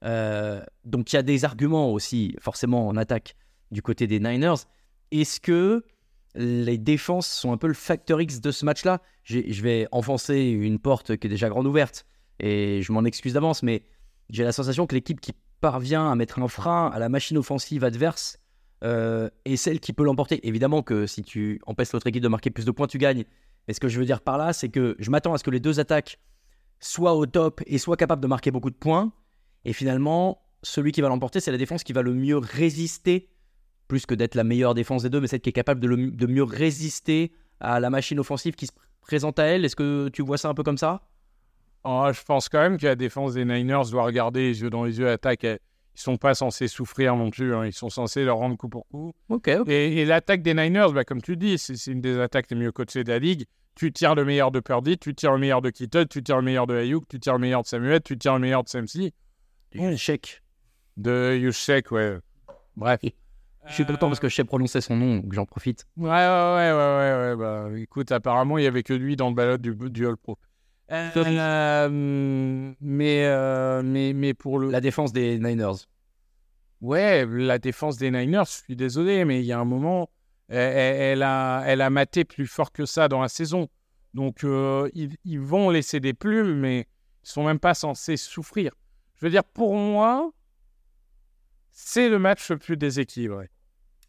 [0.04, 3.36] Euh, donc il y a des arguments aussi, forcément, en attaque
[3.70, 4.64] du côté des Niners.
[5.10, 5.84] Est-ce que
[6.34, 9.00] les défenses sont un peu le facteur X de ce match-là?
[9.24, 12.06] Je vais enfoncer une porte qui est déjà grande ouverte
[12.40, 13.82] et je m'en excuse d'avance, mais
[14.30, 17.84] j'ai la sensation que l'équipe qui parvient à mettre un frein à la machine offensive
[17.84, 18.38] adverse
[18.84, 20.46] euh, est celle qui peut l'emporter.
[20.46, 23.24] Évidemment que si tu empêches l'autre équipe de marquer plus de points, tu gagnes.
[23.66, 25.50] Mais ce que je veux dire par là, c'est que je m'attends à ce que
[25.50, 26.18] les deux attaques
[26.80, 29.12] soient au top et soient capables de marquer beaucoup de points.
[29.64, 33.28] Et finalement, celui qui va l'emporter, c'est la défense qui va le mieux résister,
[33.88, 36.42] plus que d'être la meilleure défense des deux, mais celle qui est capable de, mieux
[36.42, 39.64] résister à la machine offensive qui se pr- présente à elle.
[39.64, 41.08] Est-ce que tu vois ça un peu comme ça?
[41.84, 44.84] Oh, je pense quand même que la défense des Niners doit regarder les yeux dans
[44.84, 45.44] les yeux l'attaque.
[45.44, 45.58] Ils
[45.98, 47.54] ils sont pas censés souffrir non plus.
[47.56, 47.66] hein.
[47.66, 49.12] Ils sont censés leur rendre coup pour coup.
[49.66, 52.70] Et, et l'attaque des Niners, bah, comme tu dis, c'est une des attaques les mieux
[52.70, 53.44] coachées de la ligue.
[53.74, 56.42] Tu tires le meilleur de Purdy, tu tires le meilleur de Kittle, tu tires le
[56.42, 59.12] meilleur de Ayuk, tu tires le meilleur de Samuel, tu tires le meilleur de Samsi,
[59.72, 60.42] Échec.
[60.96, 62.18] de Yushek, ouais.
[62.76, 63.00] Bref.
[63.66, 65.84] Je suis content parce que je sais prononcer son nom, donc j'en profite.
[65.96, 67.36] Ouais, ouais, ouais, ouais, ouais, ouais.
[67.36, 70.38] Bah, écoute, apparemment, il n'y avait que lui dans le ballot du, du All Pro.
[70.90, 71.88] Euh,
[72.80, 74.70] mais, euh, mais, mais pour le.
[74.70, 75.86] La défense des Niners.
[76.80, 80.10] Ouais, la défense des Niners, je suis désolé, mais il y a un moment,
[80.48, 83.68] elle, a, elle a maté plus fort que ça dans la saison.
[84.14, 86.86] Donc, euh, ils, ils vont laisser des plumes, mais
[87.24, 88.72] ils sont même pas censés souffrir.
[89.16, 90.30] Je veux dire, pour moi,
[91.72, 93.50] c'est le match le plus déséquilibré.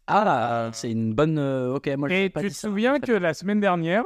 [0.06, 1.38] Ah, c'est une bonne.
[1.38, 2.68] ok, moi je Et pas tu te ça.
[2.68, 4.04] souviens que la semaine dernière,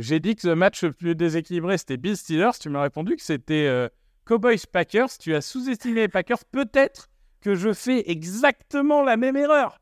[0.00, 2.58] j'ai dit que le match le plus déséquilibré, c'était Bill Steelers.
[2.60, 3.88] Tu m'as répondu que c'était euh,
[4.24, 5.10] Cowboys Packers.
[5.18, 6.44] Tu as sous-estimé les Packers.
[6.50, 7.08] Peut-être
[7.40, 9.78] que je fais exactement la même erreur.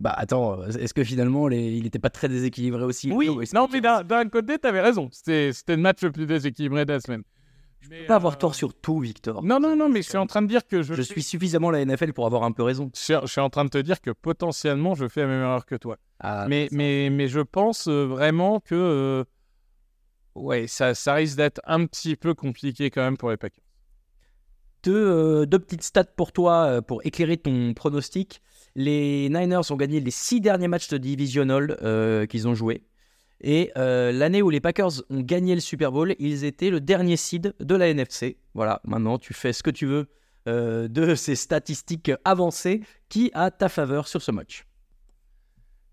[0.00, 1.76] Bah attends, est-ce que finalement les...
[1.76, 5.08] il n'était pas très déséquilibré aussi Oui, Cowboys non, mais d'un côté, tu avais raison.
[5.12, 7.22] C'était le match le plus déséquilibré de la semaine.
[7.82, 9.42] Tu peux pas avoir tort sur tout, Victor.
[9.42, 11.70] Non, non, non, mais je suis en train de dire que je, Je suis suffisamment
[11.70, 12.90] la NFL pour avoir un peu raison.
[12.94, 15.64] Je suis, je en train de te dire que potentiellement, je fais la même erreur
[15.64, 15.96] que toi.
[16.18, 19.24] Ah, mais, mais, mais je pense euh, vraiment que euh,
[20.34, 23.64] ouais, ça, ça risque d'être un petit peu compliqué quand même pour les Packers.
[24.82, 28.40] Deux, euh, deux petites stats pour toi euh, pour éclairer ton pronostic.
[28.74, 32.84] Les Niners ont gagné les six derniers matchs de divisional euh, qu'ils ont joués.
[33.40, 37.16] Et euh, l'année où les Packers ont gagné le Super Bowl, ils étaient le dernier
[37.16, 38.38] seed de la NFC.
[38.54, 40.08] Voilà, maintenant tu fais ce que tu veux
[40.46, 42.82] euh, de ces statistiques avancées.
[43.08, 44.66] Qui a ta faveur sur ce match?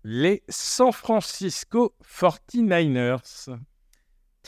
[0.04, 3.56] Les San Francisco 49ers.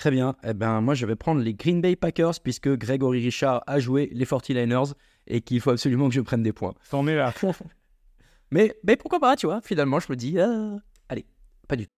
[0.01, 0.35] Très bien.
[0.43, 4.09] Eh ben, moi, je vais prendre les Green Bay Packers puisque Gregory Richard a joué
[4.15, 4.95] les 49ers
[5.27, 6.73] et qu'il faut absolument que je prenne des points.
[6.91, 7.35] T'en es là.
[8.51, 11.27] Mais, mais pourquoi pas, tu vois Finalement, je me dis, ah, allez,
[11.69, 11.93] pas du tout.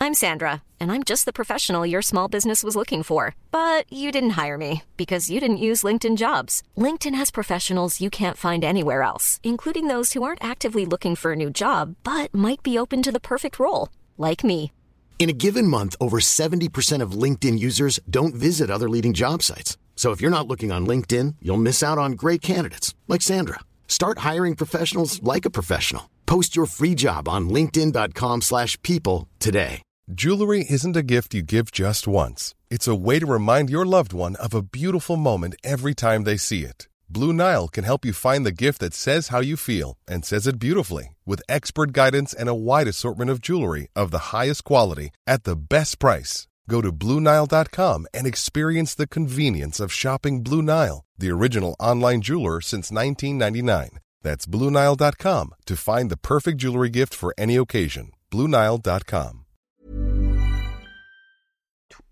[0.00, 3.34] I'm Sandra, and I'm just the professional your small business was looking for.
[3.50, 6.62] But you didn't hire me because you didn't use LinkedIn jobs.
[6.76, 11.32] LinkedIn has professionals you can't find anywhere else, including those who aren't actively looking for
[11.32, 14.72] a new job but might be open to the perfect role, like me.
[15.20, 19.76] In a given month, over 70% of LinkedIn users don't visit other leading job sites.
[19.94, 23.60] So if you're not looking on LinkedIn, you'll miss out on great candidates like Sandra.
[23.86, 26.08] Start hiring professionals like a professional.
[26.24, 29.82] Post your free job on linkedin.com/people today.
[30.10, 32.54] Jewelry isn't a gift you give just once.
[32.70, 36.38] It's a way to remind your loved one of a beautiful moment every time they
[36.38, 36.88] see it.
[37.12, 40.46] Blue Nile can help you find the gift that says how you feel and says
[40.46, 45.10] it beautifully with expert guidance and a wide assortment of jewelry of the highest quality
[45.26, 46.46] at the best price.
[46.68, 52.60] Go to BlueNile.com and experience the convenience of shopping Blue Nile, the original online jeweler
[52.60, 53.98] since 1999.
[54.22, 58.12] That's BlueNile.com to find the perfect jewelry gift for any occasion.
[58.30, 59.46] BlueNile.com.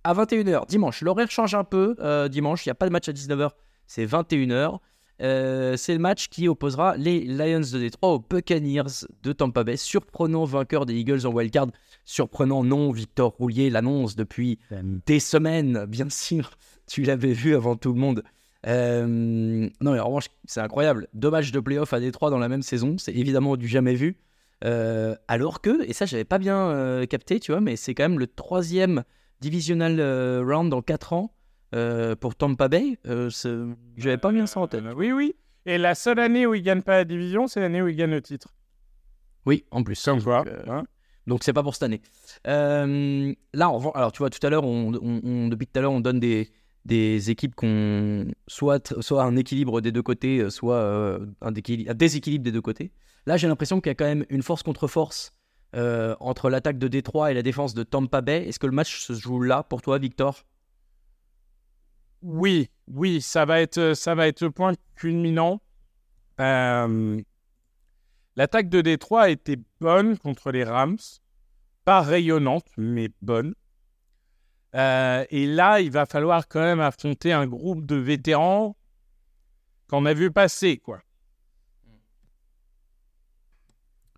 [0.05, 1.03] À 21h, dimanche.
[1.03, 1.95] L'horaire change un peu.
[2.01, 3.51] euh, dimanche, il n'y a pas de match à 19h.
[3.89, 4.79] C'est 21h.
[5.21, 9.77] Euh, c'est le match qui opposera les Lions de Détroit aux Buccaneers de Tampa Bay.
[9.77, 11.69] Surprenant vainqueur des Eagles en wildcard.
[12.05, 14.61] Surprenant non, Victor Roulier l'annonce depuis
[15.07, 16.51] des semaines, bien sûr.
[16.87, 18.23] Tu l'avais vu avant tout le monde.
[18.67, 21.09] Euh, non, mais en revanche, c'est incroyable.
[21.13, 22.97] Deux matchs de playoff à Détroit dans la même saison.
[22.99, 24.17] C'est évidemment du jamais vu.
[24.65, 28.09] Euh, alors que, et ça, j'avais pas bien euh, capté, tu vois, mais c'est quand
[28.09, 29.05] même le troisième
[29.41, 30.01] divisional
[30.43, 31.35] round en 4 ans
[31.75, 32.99] euh, pour Tampa Bay.
[33.07, 33.31] Euh,
[33.97, 34.85] j'avais pas bien ça en tête.
[34.85, 35.35] Euh, oui, oui.
[35.67, 38.13] Et la seule année où ils gagnent pas la division, c'est l'année où ils gagnent
[38.13, 38.49] le titre.
[39.47, 40.03] Oui, en plus.
[40.03, 40.45] Comme quoi.
[40.45, 40.85] Donc, euh, hein.
[41.27, 42.01] Donc c'est pas pour cette année.
[42.47, 45.93] Euh, là, alors tu vois, tout à l'heure, on, on- on- depuis tout à l'heure,
[45.93, 46.51] on donne des,
[46.87, 52.53] des équipes qu'on soit soit un équilibre des deux côtés, soit euh, un, déséquilibre des
[52.53, 52.93] deux côtés.
[53.27, 55.35] Là, j'ai l'impression qu'il y a quand même une force contre force
[55.77, 58.47] euh, entre l'attaque de Détroit et la défense de Tampa Bay.
[58.49, 60.47] Est-ce que le match se joue là pour toi, Victor?
[62.23, 65.61] Oui, oui, ça va être, ça va être le point culminant.
[66.41, 67.21] Euh,
[68.37, 70.99] L'attaque de Détroit était bonne contre les Rams,
[71.85, 73.55] pas rayonnante, mais bonne.
[74.75, 78.77] Euh, et là, il va falloir quand même affronter un groupe de vétérans
[79.89, 81.01] qu'on a vu passer, quoi.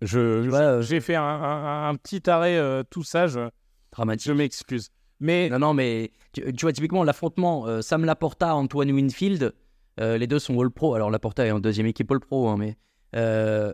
[0.01, 3.49] Je, Ouais, euh, j'ai fait un, un- un petit arrêt euh, tout ça, je,
[3.91, 4.27] Dramatique.
[4.27, 4.89] je m'excuse.
[5.21, 9.53] Mais Non, non, mais tu, tu vois, typiquement, l'affrontement euh, Sam Laporta, Antoine Winfield,
[9.99, 10.95] euh, les deux sont All Pro.
[10.95, 12.75] Alors, Laporta est en deuxième équipe All Pro, hein, mais
[13.15, 13.73] euh,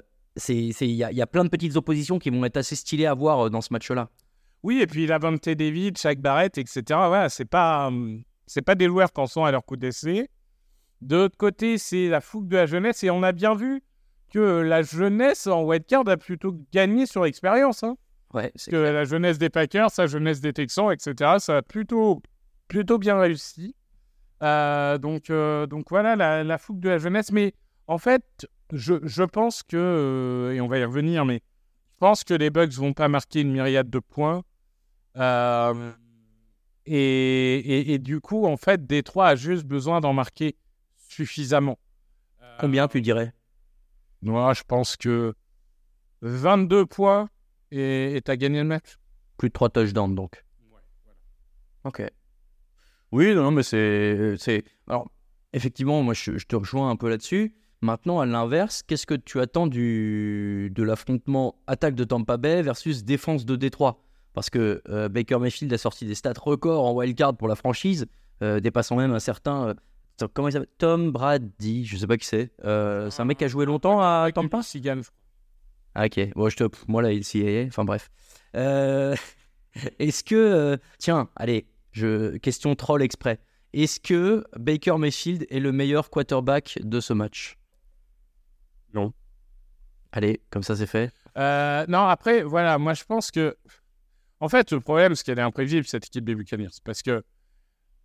[0.50, 3.14] il y, a- y a plein de petites oppositions qui vont être assez stylées à
[3.14, 4.10] voir euh, dans ce match-là.
[4.64, 6.82] Oui, et puis Lavante David, Shaq Barrett, etc.
[6.90, 7.92] Voilà, c'est pas,
[8.46, 10.30] c'est pas des joueurs qui en sont à leur coup d'essai.
[11.02, 13.04] De l'autre côté, c'est la fougue de la jeunesse.
[13.04, 13.84] Et on a bien vu
[14.34, 17.84] que la jeunesse en wildcard a plutôt gagné sur l'expérience.
[17.84, 17.96] Hein.
[18.34, 22.22] Ouais, Parce que la jeunesse des Packers, la jeunesse des Texans, etc., ça a plutôt,
[22.68, 23.76] plutôt bien réussi.
[24.44, 27.32] Euh, donc, euh, donc voilà, la, la, fougue de la jeunesse.
[27.32, 27.54] Mais
[27.88, 32.24] en fait, je, je pense que, euh, et on va y revenir, mais je pense
[32.24, 34.44] que les Bucks vont pas marquer une myriade de points.
[35.16, 35.92] Euh,
[36.86, 40.56] et, et, et, du coup, en fait, Détroit a juste besoin d'en marquer
[40.98, 41.80] suffisamment.
[42.60, 43.34] Combien tu dirais?
[44.22, 45.34] Moi, je pense que
[46.22, 47.30] 22 points
[47.72, 48.98] et tu as gagné le match?
[49.38, 50.44] Plus de 3 touchdowns, donc.
[50.72, 51.18] Ouais, voilà.
[51.84, 52.12] Ok.
[53.12, 54.36] Oui, non, mais c'est.
[54.38, 54.64] c'est...
[54.88, 55.10] Alors,
[55.54, 57.54] effectivement, moi, je, je te rejoins un peu là-dessus.
[57.82, 63.04] Maintenant, à l'inverse, qu'est-ce que tu attends du, de l'affrontement attaque de Tampa Bay versus
[63.04, 64.02] défense de Détroit?
[64.34, 68.08] Parce que euh, Baker Mayfield a sorti des stats records en wildcard pour la franchise,
[68.42, 69.76] euh, dépassant même un certain.
[70.22, 70.70] Euh, comment il s'appelle?
[70.80, 72.52] Tom Brady, je sais pas qui c'est.
[72.66, 74.64] Euh, c'est un mec qui a joué longtemps à Tampa?
[74.64, 75.02] Sigan.
[75.02, 75.27] Ah,
[76.06, 76.64] ok, bon, je te.
[76.88, 78.10] Moi, là, il CAA, enfin bref.
[78.56, 79.16] Euh,
[80.00, 80.78] Est-ce que.
[80.98, 82.38] Tiens, allez, je...
[82.38, 83.40] question troll exprès.
[83.74, 87.58] Est-ce que Baker Mayfield est le meilleur quarterback de ce match?
[88.94, 89.14] Non.
[90.12, 91.12] Allez, comme ça c'est fait.
[91.38, 93.58] Euh, non, après, voilà, moi je pense que.
[94.40, 96.70] En fait, le problème, c'est qu'elle est imprévisible, cette équipe des Buccaneers.
[96.84, 97.24] Parce que,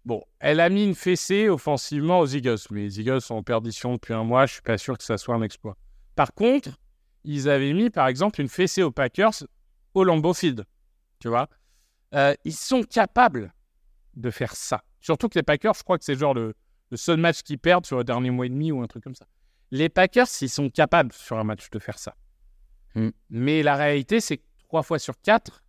[0.06, 2.58] bon, elle a mis une fessée offensivement aux Eagles.
[2.70, 5.18] Mais les Eagles sont en perdition depuis un mois, je suis pas sûr que ça
[5.18, 5.76] soit un exploit.
[6.16, 6.70] Par contre,
[7.24, 9.44] ils avaient mis, par exemple, une fessée aux Packers
[9.94, 10.64] au Lambeau Field.
[11.18, 11.48] Tu vois
[12.14, 13.52] euh, Ils sont capables
[14.14, 14.82] de faire ça.
[15.00, 16.54] Surtout que les Packers, je crois que c'est genre le,
[16.90, 19.14] le seul match qu'ils perdent sur le dernier mois et demi ou un truc comme
[19.14, 19.26] ça.
[19.70, 22.14] Les Packers, ils sont capables sur un match de faire ça.
[22.94, 23.08] Mm.
[23.30, 25.62] Mais la réalité, c'est que trois fois sur quatre,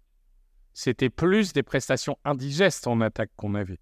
[0.74, 3.80] c'était plus des prestations indigestes en attaque qu'on avait.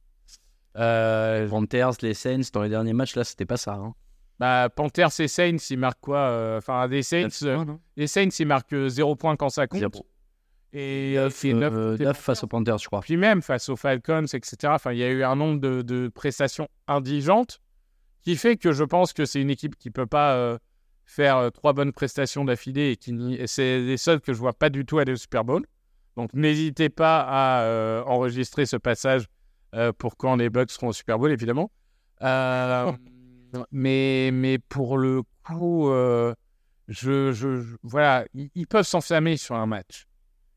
[0.78, 3.74] Euh, Panthers, les Saints, dans les derniers matchs, là, c'était pas ça.
[3.74, 3.94] Hein.
[4.42, 7.64] Bah, Panthers et Saints, ils marquent quoi euh, Enfin, des Saints, euh,
[7.96, 9.82] les Saints, ils marquent 0 points quand ça compte.
[9.82, 10.08] Zéro.
[10.74, 13.02] Et euh, c'est Euh, 9 neuf face aux Panthers, je crois.
[13.02, 14.56] Puis même face aux Falcons, etc.
[14.70, 17.60] Enfin, il y a eu un nombre de, de prestations indigentes
[18.22, 20.58] qui fait que je pense que c'est une équipe qui peut pas euh,
[21.06, 24.72] faire euh, trois bonnes prestations d'affilée et qui c'est les seuls que je vois pas
[24.72, 25.68] du tout aller au Super Bowl.
[26.18, 29.28] Donc n'hésitez pas à euh, enregistrer ce passage
[29.76, 31.70] euh, pour quand les Bucks seront au Super Bowl, évidemment.
[33.72, 36.34] Mais, pour le coup, euh,
[36.88, 40.08] je, voilà, ils, peuvent s'enflammer sur un match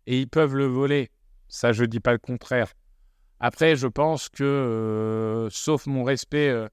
[0.06, 1.10] et ils peuvent le voler.
[1.48, 2.72] Ça, je dis pas le contraire.
[3.40, 6.68] Après, je pense que, euh, sauf mon respect euh,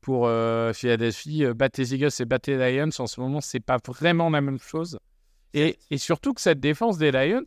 [0.00, 0.28] pour
[0.74, 4.98] Philadelphie, battre les et battre Lions, en ce moment, c'est pas vraiment la même chose.
[5.54, 7.44] Et, surtout que cette défense des Lions,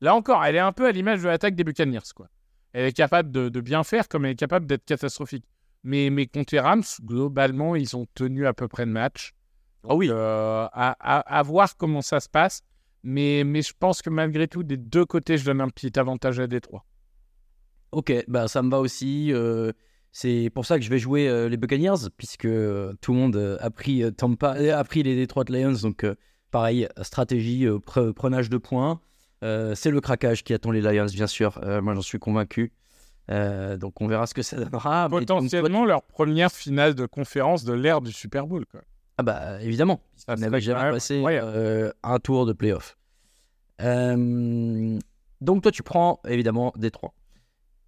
[0.00, 2.00] là encore, elle est un peu à l'image de l'attaque des Buccaneers.
[2.14, 2.28] Quoi.
[2.72, 5.44] Elle est capable de bien faire comme elle est capable d'être catastrophique.
[5.84, 9.32] Mais, mais contre les Rams, globalement, ils ont tenu à peu près le match.
[9.88, 10.08] Ah oui.
[10.10, 12.62] Euh, à, à- à voir comment ça se passe.
[13.04, 16.40] Mais, mais je pense que malgré tout, des deux côtés, je donne un petit avantage
[16.40, 16.84] à Détroit.
[17.92, 19.32] Ok, bah ça me va aussi.
[19.32, 19.72] euh,
[20.12, 22.42] c'est pour ça que je vais jouer euh, les Buccaneers, puisque
[23.00, 25.74] tout le monde a pris Tampa, a pris les Detroit Lions.
[25.82, 26.04] Donc
[26.50, 29.00] pareil, stratégie, pre- prenage de points.
[29.42, 31.60] C'est le craquage qui attend les Lions, bien sûr.
[31.82, 32.72] Moi, j'en suis convaincu.
[33.30, 35.08] Euh, donc on verra ce que ça donnera.
[35.08, 38.64] Potentiellement leur première finale de conférence de l'ère du Super Bowl.
[38.66, 38.80] Quoi.
[39.18, 42.96] Ah bah évidemment, Ça, c'est n'avait jamais passé euh, un tour de playoff.
[43.82, 44.98] Euh,
[45.40, 47.12] donc toi tu prends évidemment Détroit.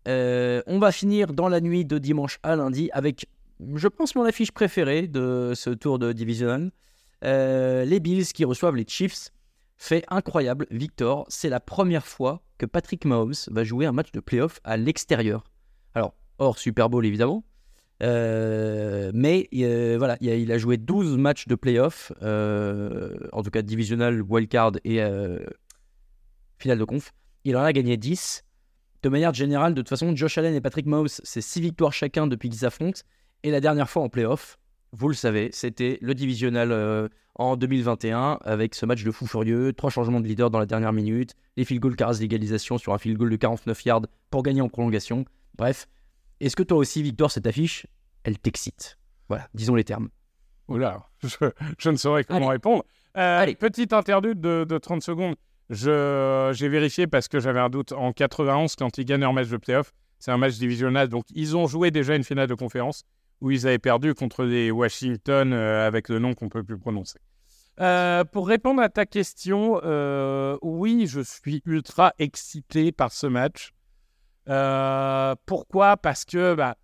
[0.07, 3.27] On va finir dans la nuit de dimanche à lundi avec,
[3.75, 6.71] je pense, mon affiche préférée de ce tour de divisional.
[7.25, 9.31] Euh, les Bills qui reçoivent les Chiefs.
[9.83, 14.21] Fait incroyable, Victor, c'est la première fois que Patrick Mahomes va jouer un match de
[14.21, 15.43] playoff à l'extérieur.
[15.95, 17.45] Alors, hors Super Bowl évidemment,
[18.03, 23.63] euh, mais euh, voilà, il a, joué 12 matchs de playoff, euh, en tout cas
[23.63, 25.01] divisional, wildcard et
[26.59, 27.15] finale de conf.
[27.45, 28.45] Il en a gagné 10.
[29.03, 32.27] De manière générale, de toute façon, Josh Allen et Patrick Mahomes, c'est 6 victoires chacun
[32.27, 33.01] depuis qu'ils s'affrontent.
[33.45, 34.59] Et la dernière fois en playoff,
[34.93, 39.73] vous le savez, c'était le divisional euh, en 2021 avec ce match de fou furieux,
[39.73, 42.99] trois changements de leader dans la dernière minute, les field goal carrés d'égalisation sur un
[42.99, 45.25] field goal de 49 yards pour gagner en prolongation.
[45.57, 45.87] Bref,
[46.41, 47.87] est-ce que toi aussi, Victor, cette affiche,
[48.25, 48.99] elle t'excite?
[49.29, 50.09] Voilà, disons les termes.
[50.69, 52.57] Oula, je, je ne saurais comment Allez.
[52.57, 52.85] répondre.
[53.17, 53.55] Euh, Allez.
[53.55, 55.37] Petite interlude de, de 30 secondes.
[55.71, 57.93] J'ai vérifié parce que j'avais un doute.
[57.93, 61.09] En 91, quand ils gagnent leur match de playoff, c'est un match divisional.
[61.09, 63.05] Donc, ils ont joué déjà une finale de conférence
[63.41, 67.19] où ils avaient perdu contre les Washington euh, avec le nom qu'on peut plus prononcer.
[67.81, 73.73] Euh, pour répondre à ta question, euh, oui, je suis ultra excité par ce match.
[75.47, 75.97] Pourquoi?
[75.97, 76.77] Parce que bah,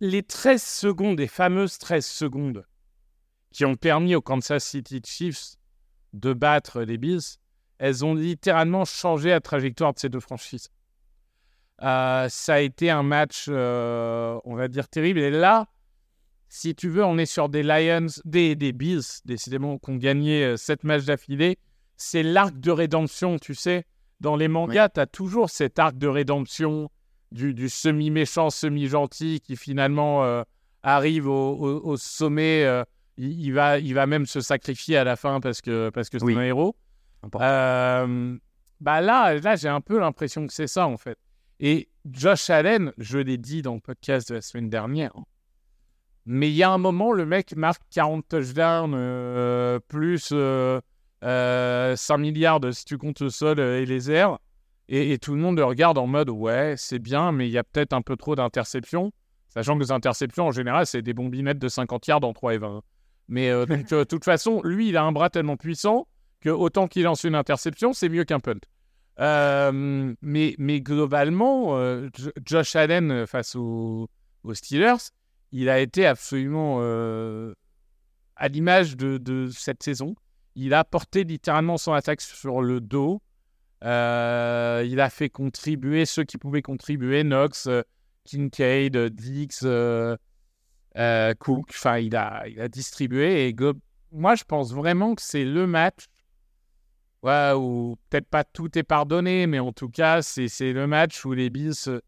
[0.00, 2.64] les 13 secondes, les fameuses 13 secondes
[3.52, 5.56] qui ont permis aux Kansas City Chiefs
[6.12, 7.38] de battre les Bills,
[7.78, 10.68] elles ont littéralement changé la trajectoire de ces deux franchises.
[11.82, 15.20] Euh, ça a été un match, euh, on va dire, terrible.
[15.20, 15.66] Et là,
[16.48, 20.56] si tu veux, on est sur des Lions, des, des Bills, décidément, qui ont gagné
[20.56, 21.58] 7 matchs d'affilée.
[21.96, 23.84] C'est l'arc de rédemption, tu sais.
[24.20, 26.90] Dans les mangas, tu as toujours cet arc de rédemption
[27.32, 30.42] du, semi-méchant, semi-gentil qui finalement euh,
[30.82, 32.64] arrive au, sommet.
[32.64, 32.84] Euh,
[33.16, 36.34] il, va, il va même se sacrifier à la fin parce que parce que c'est
[36.34, 36.74] un héros.
[37.36, 38.36] Euh,
[38.80, 41.18] bah là, là j'ai un peu l'impression que c'est ça en fait.
[41.60, 45.12] Et Josh Allen, je l'ai dit dans le podcast de la semaine dernière,
[46.24, 50.32] mais il y a un moment, le mec marque 40 touchdowns plus
[51.22, 54.38] 5 milliards si tu comptes le sol et les airs.
[54.88, 57.62] Et, tout le monde le regarde en mode ouais, c'est bien, mais il y a
[57.62, 59.12] peut-être un peu trop d'interceptions.
[59.48, 62.58] Sachant que les interceptions, en général, c'est des bombinettes de 50 yards en 3 et
[62.58, 62.82] 20.
[63.28, 66.08] Mais euh, de toute façon, lui, il a un bras tellement puissant
[66.40, 68.60] que autant qu'il lance une interception, c'est mieux qu'un punt.
[69.20, 72.08] Euh, mais, mais globalement, euh,
[72.44, 74.08] Josh Allen face aux,
[74.52, 75.10] Steelers,
[75.52, 76.80] il a été absolument
[78.40, 80.16] à l'image de, cette saison.
[80.56, 83.22] Il a porté littéralement son attaque sur le dos.
[83.84, 87.82] Euh, il a fait contribuer ceux qui pouvaient contribuer, Knox, euh,
[88.24, 90.16] Kincaid, Dix, euh,
[91.38, 91.66] Cook.
[91.70, 93.48] Enfin, il a, il a distribué.
[93.48, 93.56] Et
[94.10, 96.06] moi, je pense vraiment que c'est le match
[97.22, 97.52] ouais,
[98.08, 102.00] peut-être pas tout est pardonné, mais en tout cas, c'est le match où les Bills,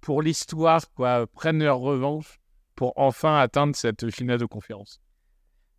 [0.00, 2.38] pour l'histoire, quoi, prennent leur revanche
[2.74, 5.00] pour enfin atteindre cette finale de conférence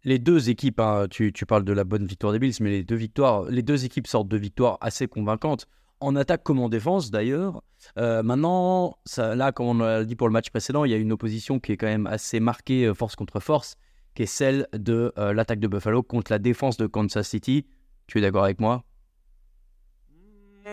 [0.04, 2.96] les deux équipes, hein, tu, parles de la bonne victoire des Bills, mais les deux
[2.96, 5.68] victoires, les deux équipes sortent de victoires assez convaincantes
[6.02, 7.62] en attaque comme en défense d'ailleurs.
[7.98, 11.12] Euh, maintenant, là, comme on l'a dit pour le match précédent, il y a une
[11.12, 13.76] opposition qui est quand même assez marquée euh, force contre force,
[14.16, 17.66] qui est celle de euh, l'attaque de Buffalo contre la défense de Kansas City.
[18.10, 18.84] Tu es d'accord avec moi?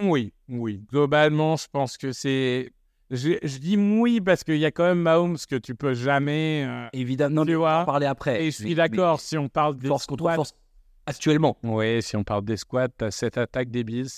[0.03, 0.83] Oui, oui.
[0.91, 2.73] Globalement, je pense que c'est
[3.11, 6.65] je, dis oui parce qu'il y a quand même Mahomes que tu peux jamais.
[6.67, 7.85] Euh, Évidemment, tu vois.
[7.85, 8.43] parler après.
[8.43, 10.55] Et je suis d'accord si on parle des force contre force
[11.05, 11.59] actuellement.
[11.63, 14.09] Oui, si on parle des squats, as cette attaque des Bills.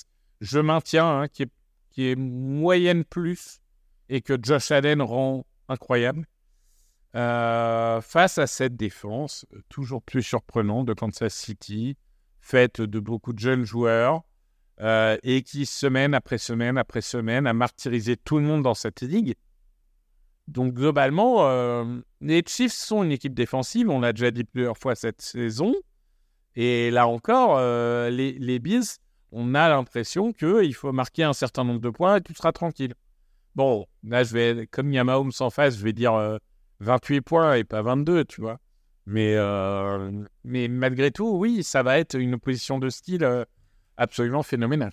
[0.41, 1.51] Je maintiens hein, qui, est,
[1.91, 3.61] qui est moyenne plus
[4.09, 6.25] et que Josh Allen rend incroyable.
[7.17, 11.97] Euh, face à cette défense, toujours plus surprenante de Kansas City,
[12.49, 14.23] faite de beaucoup de jeunes joueurs,
[14.81, 19.03] euh, et qui, semaine après semaine après semaine, a martyrisé tout le monde dans cette
[19.03, 19.35] ligue.
[20.47, 24.95] Donc, globalement, euh, les Chiefs sont une équipe défensive, on l'a déjà dit plusieurs fois
[24.95, 25.75] cette saison.
[26.57, 28.81] Et là encore, euh, les, les
[29.31, 32.95] on a l'impression qu'il faut marquer un certain nombre de points et tu seras tranquille.
[33.55, 36.39] Bon, là, je vais, comme il y face, je vais dire
[36.81, 38.59] 28 points et pas 22, tu vois.
[39.09, 39.37] Mais,
[40.45, 43.27] mais malgré tout, oui, ça va être une opposition de style
[43.97, 44.93] absolument phénoménal.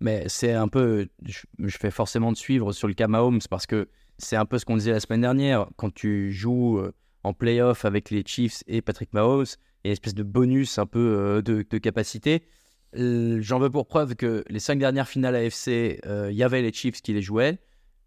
[0.00, 3.88] Mais c'est un peu, je, fais forcément de suivre sur le cas Mahomes parce que
[4.18, 5.66] c'est un peu ce qu'on disait la semaine dernière.
[5.76, 9.46] Quand tu joues euh, en playoff avec les Chiefs et Patrick Mahomes,
[9.82, 12.44] il y a une espèce de bonus un peu euh, de, capacité.
[12.92, 16.72] J'en veux pour preuve que les cinq dernières finales AFC, euh, il y avait les
[16.72, 17.58] Chiefs qui les jouaient.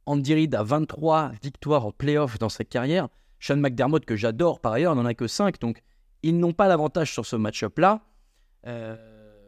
[0.05, 3.09] Andy Reid a 23 victoires en playoff dans sa carrière.
[3.39, 5.59] Sean McDermott, que j'adore par ailleurs, n'en a que 5.
[5.59, 5.81] Donc,
[6.23, 8.01] ils n'ont pas l'avantage sur ce match-up-là.
[8.65, 8.95] Euh,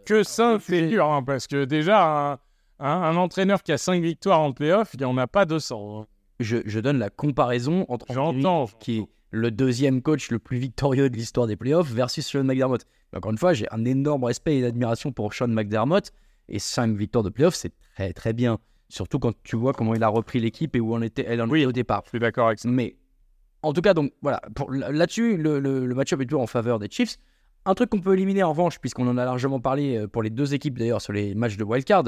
[0.06, 2.40] que ça, c'est dur, hein, parce que déjà,
[2.80, 6.02] un, entraîneur qui a 5 victoires en playoff, il n'y en a pas 200.
[6.02, 6.08] Hein.
[6.40, 11.16] Je, donne la comparaison entre Anthony, qui est le deuxième coach le plus victorieux de
[11.16, 12.86] l'histoire des playoffs, versus Sean McDermott.
[13.16, 16.12] encore une fois, j'ai un énorme respect et admiration pour Sean McDermott,
[16.48, 18.58] et 5 victoires de playoffs, c'est très très bien.
[18.88, 21.54] Surtout quand tu vois comment il a repris l'équipe et où on était, elle en
[21.54, 22.02] était au départ.
[22.06, 22.68] Je suis d'accord avec ça.
[22.68, 22.96] Mais
[23.62, 27.18] en tout cas, donc voilà, là-dessus, le, match-up est toujours en faveur des Chiefs.
[27.66, 30.30] Un truc qu'on peut éliminer en revanche, puisqu'on en a largement parlé euh, pour les
[30.30, 32.06] deux équipes d'ailleurs sur les matchs de wildcard,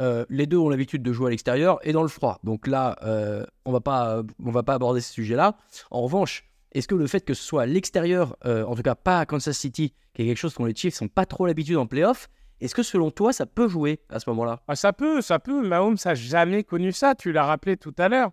[0.00, 2.40] euh, les deux ont l'habitude de jouer à l'extérieur et dans le froid.
[2.42, 5.56] Donc là, euh, on va pas, on va pas aborder ce sujet-là.
[5.90, 9.20] En revanche, est-ce que le fait que ce soit à l'extérieur, en tout cas pas
[9.20, 11.86] à Kansas City, qui est quelque chose dont les Chiefs sont pas trop l'habitude en
[11.86, 12.28] playoff,
[12.60, 14.62] est-ce que selon toi, ça peut jouer à ce moment-là?
[14.68, 15.66] Ah, Ça peut, ça peut.
[15.66, 17.14] Mahomes n'a jamais connu ça.
[17.14, 18.30] Tu l'as rappelé tout à l'heure.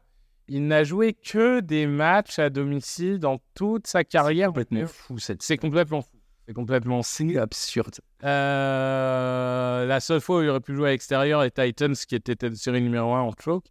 [0.53, 4.49] Il n'a joué que des matchs à domicile dans toute sa carrière.
[4.53, 5.17] C'est complètement fou.
[5.17, 6.17] C'est complètement fou.
[6.45, 7.01] C'est complètement
[7.39, 7.95] absurde.
[8.25, 12.53] Euh, la seule fois où il aurait pu jouer à l'extérieur, les Titans, qui était
[12.53, 13.67] série numéro 1 en choke.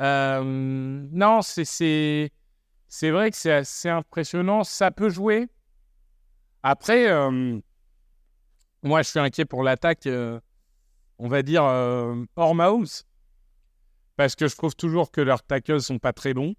[0.00, 0.44] Euh,
[1.10, 2.30] non, c'est
[3.02, 4.62] vrai que c'est assez impressionnant.
[4.62, 5.48] Ça peut jouer.
[6.62, 7.58] Après, euh,
[8.84, 10.08] moi, je suis inquiet pour l'attaque,
[11.18, 11.64] on va dire,
[12.36, 13.02] hors mouse.
[14.22, 16.54] Parce que je trouve toujours que leurs tackles sont pas très bons.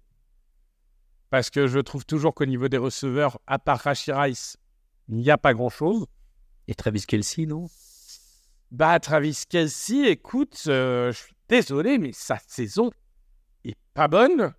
[1.30, 4.58] parce que je trouve toujours qu'au niveau des receveurs, à part Rashi Rice,
[5.08, 6.04] il n'y a pas grand-chose.
[6.68, 7.70] Et Travis Kelsey, non?
[8.70, 12.90] Bah, Travis Kelsey, écoute, euh, je suis désolé, mais sa saison
[13.64, 14.52] est pas bonne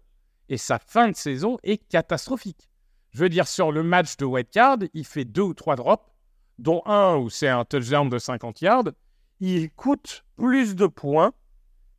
[0.49, 2.71] et sa fin de saison est catastrophique.
[3.11, 6.11] Je veux dire, sur le match de White Card, il fait deux ou trois drops,
[6.57, 8.93] dont un où c'est un touchdown de 50 yards.
[9.41, 11.35] Il coûte plus de points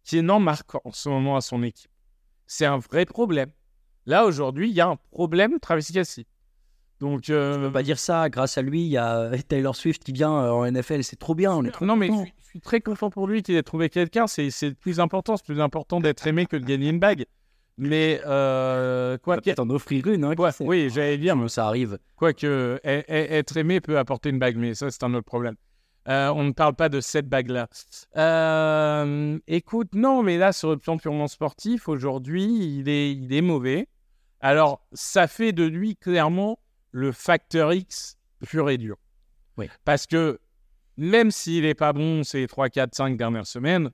[0.07, 1.91] qu'il n'en marque en ce moment à son équipe.
[2.47, 3.51] C'est un vrai problème.
[4.07, 6.27] Là, aujourd'hui, il y a un problème, Travis Kelsey.
[7.01, 8.31] Donc, euh, On peut pas dire ça.
[8.31, 11.03] Grâce à lui, il y a Taylor Swift qui vient euh, en NFL.
[11.03, 11.53] C'est trop bien.
[11.53, 13.63] On est trop non, mais je suis, je suis très content pour lui qu'il ait
[13.63, 14.27] trouvé quelqu'un.
[14.27, 15.37] C'est le plus important.
[15.37, 17.27] C'est plus important d'être aimé que de gagner une bague.
[17.79, 20.25] Mais euh, quoi qu'il- en offrir une.
[20.25, 21.99] Hein, qui quoi- oui, j'allais dire, Mais ça arrive.
[22.15, 25.57] Quoique, e- e- être aimé peut apporter une bague, mais ça, c'est un autre problème.
[26.09, 27.69] Euh, on ne parle pas de cette bague-là.
[28.17, 33.41] Euh, écoute, non, mais là, sur le plan purement sportif, aujourd'hui, il est, il est
[33.41, 33.89] mauvais.
[34.41, 36.59] Alors, ça fait de lui clairement
[36.93, 38.97] le facteur X pur et dur.
[39.57, 39.69] Oui.
[39.85, 40.39] Parce que
[40.97, 43.91] même s'il n'est pas bon ces 3, 4, 5 dernières semaines,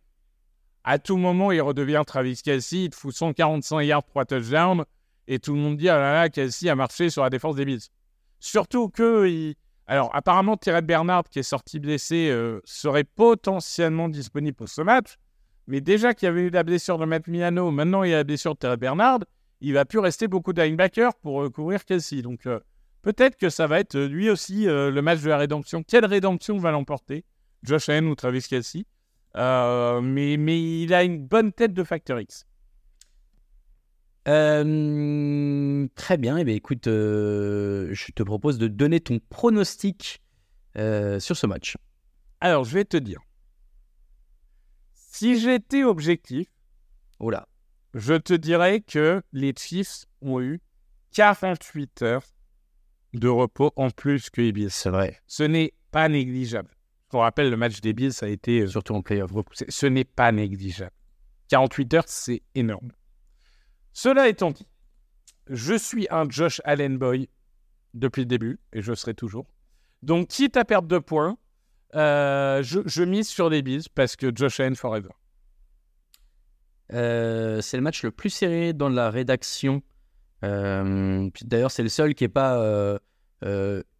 [0.84, 4.84] à tout moment, il redevient Travis Kelsey, il te fout 145 yards, 3 touchdowns,
[5.28, 7.64] et tout le monde dit, ah là là, Kelsey a marché sur la défense des
[7.64, 7.88] Bills.
[8.40, 9.54] Surtout que, il-
[9.92, 15.18] alors apparemment, Tyrell Bernard, qui est sorti blessé, euh, serait potentiellement disponible pour ce match,
[15.66, 18.16] mais déjà qu'il y avait eu la blessure de Matt Milano, maintenant il y a
[18.16, 19.18] la blessure de Tyrell Bernard,
[19.60, 22.22] il va plus rester beaucoup de linebackers pour euh, couvrir Kelsey.
[22.22, 22.58] Donc euh,
[23.02, 25.82] peut-être que ça va être lui aussi le match de la rédemption.
[25.82, 27.26] Quelle rédemption va l'emporter
[27.62, 28.86] Josh Allen ou Travis Kelsey?
[29.34, 32.46] Mais, mais il a une bonne tête de Factor X.
[34.28, 36.36] Euh, très bien.
[36.38, 40.22] Eh bien, écoute, euh, je te propose de donner ton pronostic
[40.76, 41.76] euh, sur ce match.
[42.40, 43.20] Alors, je vais te dire.
[44.94, 46.48] Si j'étais objectif,
[47.18, 47.46] Oh là.
[47.94, 50.60] je te dirais que les Chiefs ont eu
[51.12, 52.24] 48 heures
[53.12, 54.70] de repos en plus que les Bills.
[54.70, 55.20] C'est vrai.
[55.26, 56.70] Ce n'est pas négligeable.
[57.10, 59.30] Je vous rappelle, le match des Bills a été Surtout en playoff.
[59.30, 59.66] repoussé.
[59.68, 60.92] Ce n'est pas négligeable.
[61.48, 62.90] 48 heures, c'est énorme.
[63.92, 64.66] Cela étant dit,
[65.48, 67.28] je suis un Josh Allen boy
[67.94, 69.46] depuis le début, et je serai toujours.
[70.02, 71.36] Donc, quitte à perdre deux points,
[71.94, 75.10] euh, je, mise sur les Bills parce que Josh Allen forever.
[76.92, 79.82] Euh, c'est le match le plus serré dans la rédaction.
[80.44, 82.98] Euh, D'ailleurs, c'est le seul qui n'est pas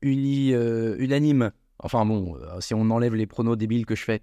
[0.03, 1.53] unanime.
[1.79, 4.23] Enfin bon, si on enlève les pronos débiles que je fais.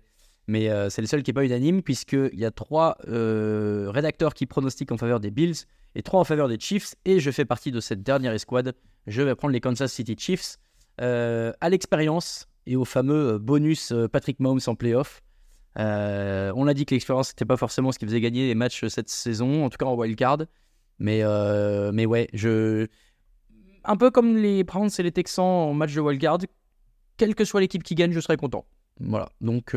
[0.50, 4.34] Mais euh, c'est le seul qui n'est pas unanime, puisqu'il y a trois euh, rédacteurs
[4.34, 5.54] qui pronostiquent en faveur des Bills
[5.94, 6.96] et trois en faveur des Chiefs.
[7.06, 8.74] Et je fais partie de cette dernière escouade.
[9.06, 10.58] Je vais prendre les Kansas City Chiefs
[11.02, 15.22] euh, à l'expérience et au fameux euh, bonus Patrick Mahomes en playoff.
[15.76, 19.10] On a dit que l'expérience n'était pas forcément ce qui faisait gagner les matchs cette
[19.10, 20.40] saison, en tout cas en wildcard.
[20.98, 21.22] Mais,
[21.94, 22.88] mais ouais, je...
[23.84, 26.40] un peu comme les Browns et les Texans en match de wildcard,
[27.18, 28.66] quelle que soit l'équipe qui gagne, je serai content.
[29.00, 29.76] Voilà, donc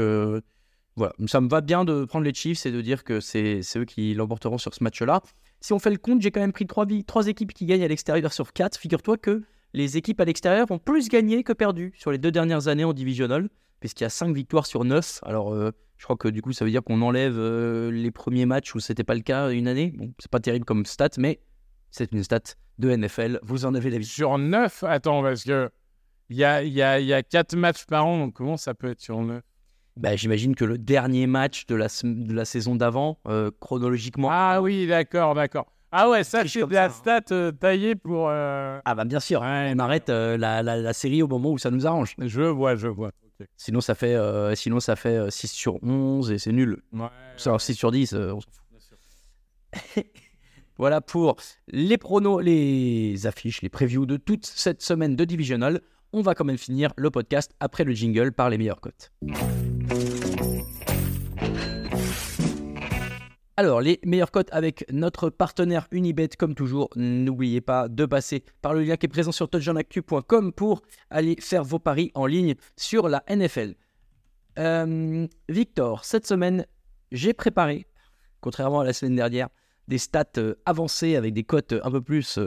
[0.96, 3.84] voilà, ça me va bien de prendre les Chiefs et de dire que c'est eux
[3.84, 5.22] qui l'emporteront sur ce match-là.
[5.60, 6.86] Si on fait le compte, j'ai quand même pris trois,
[7.26, 8.76] équipes qui gagnent à l'extérieur sur quatre.
[8.76, 12.68] Figure-toi que les équipes à l'extérieur ont plus gagné que perdu sur les deux dernières
[12.68, 13.48] années en divisional,
[13.80, 15.20] puisqu'il y a 5 victoires sur 9.
[15.22, 18.44] Alors, euh, je crois que du coup, ça veut dire qu'on enlève euh, les premiers
[18.44, 19.94] matchs où c'était pas le cas une année.
[19.96, 21.40] Bon, c'est pas terrible comme stat, mais
[21.90, 22.40] c'est une stat
[22.78, 23.38] de NFL.
[23.42, 24.04] Vous en avez la vie.
[24.04, 25.70] Sur 9, attends, parce que
[26.28, 29.00] il y a, y, y a 4 matchs par an, donc comment ça peut être
[29.00, 29.42] sur 9
[29.96, 34.28] Bah, J'imagine que le dernier match de la, de la saison d'avant, euh, chronologiquement.
[34.30, 35.66] Ah oui, d'accord, d'accord.
[35.90, 36.88] Ah ouais, ça, c'est de la hein.
[36.88, 38.28] stat euh, taillée pour...
[38.30, 41.58] euh, Ah bah bien sûr, Ouais, on arrête la, la- la série au moment où
[41.58, 42.14] ça nous arrange.
[42.18, 43.10] Je vois, je vois.
[43.56, 44.16] Sinon ça fait,
[44.54, 46.80] sinon, ça fait euh, 6 sur 11 et c'est nul.
[46.92, 50.04] Ouais, Ça, 6 sur 10, euh, on s'en fout.
[50.78, 51.36] voilà pour
[51.68, 55.80] les pronos, les affiches, les previews de toute cette semaine de Divisional.
[56.14, 59.10] On va quand même finir le podcast après le jingle par les meilleures cotes.
[63.58, 66.88] Alors, les meilleures cotes avec notre partenaire Unibet, comme toujours.
[66.96, 70.80] N'oubliez pas de passer par le lien qui est présent sur touchdownactu.com pour
[71.10, 73.74] aller faire vos paris en ligne sur la NFL.
[74.58, 76.66] Euh, Victor, cette semaine,
[77.10, 77.86] j'ai préparé,
[78.40, 79.48] contrairement à la semaine dernière,
[79.86, 82.38] des stats euh, avancées avec des cotes un peu plus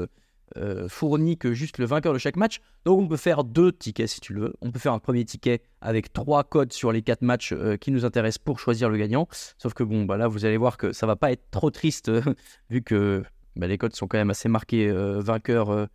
[0.57, 2.61] euh, fournies que juste le vainqueur de chaque match.
[2.85, 4.53] Donc on peut faire deux tickets si tu le veux.
[4.61, 7.91] On peut faire un premier ticket avec trois codes sur les quatre matchs euh, qui
[7.91, 9.27] nous intéressent pour choisir le gagnant.
[9.57, 12.09] Sauf que bon, bah là vous allez voir que ça va pas être trop triste
[12.09, 12.21] euh,
[12.69, 13.23] vu que
[13.55, 15.87] bah, les codes sont quand même assez marqués vainqueur,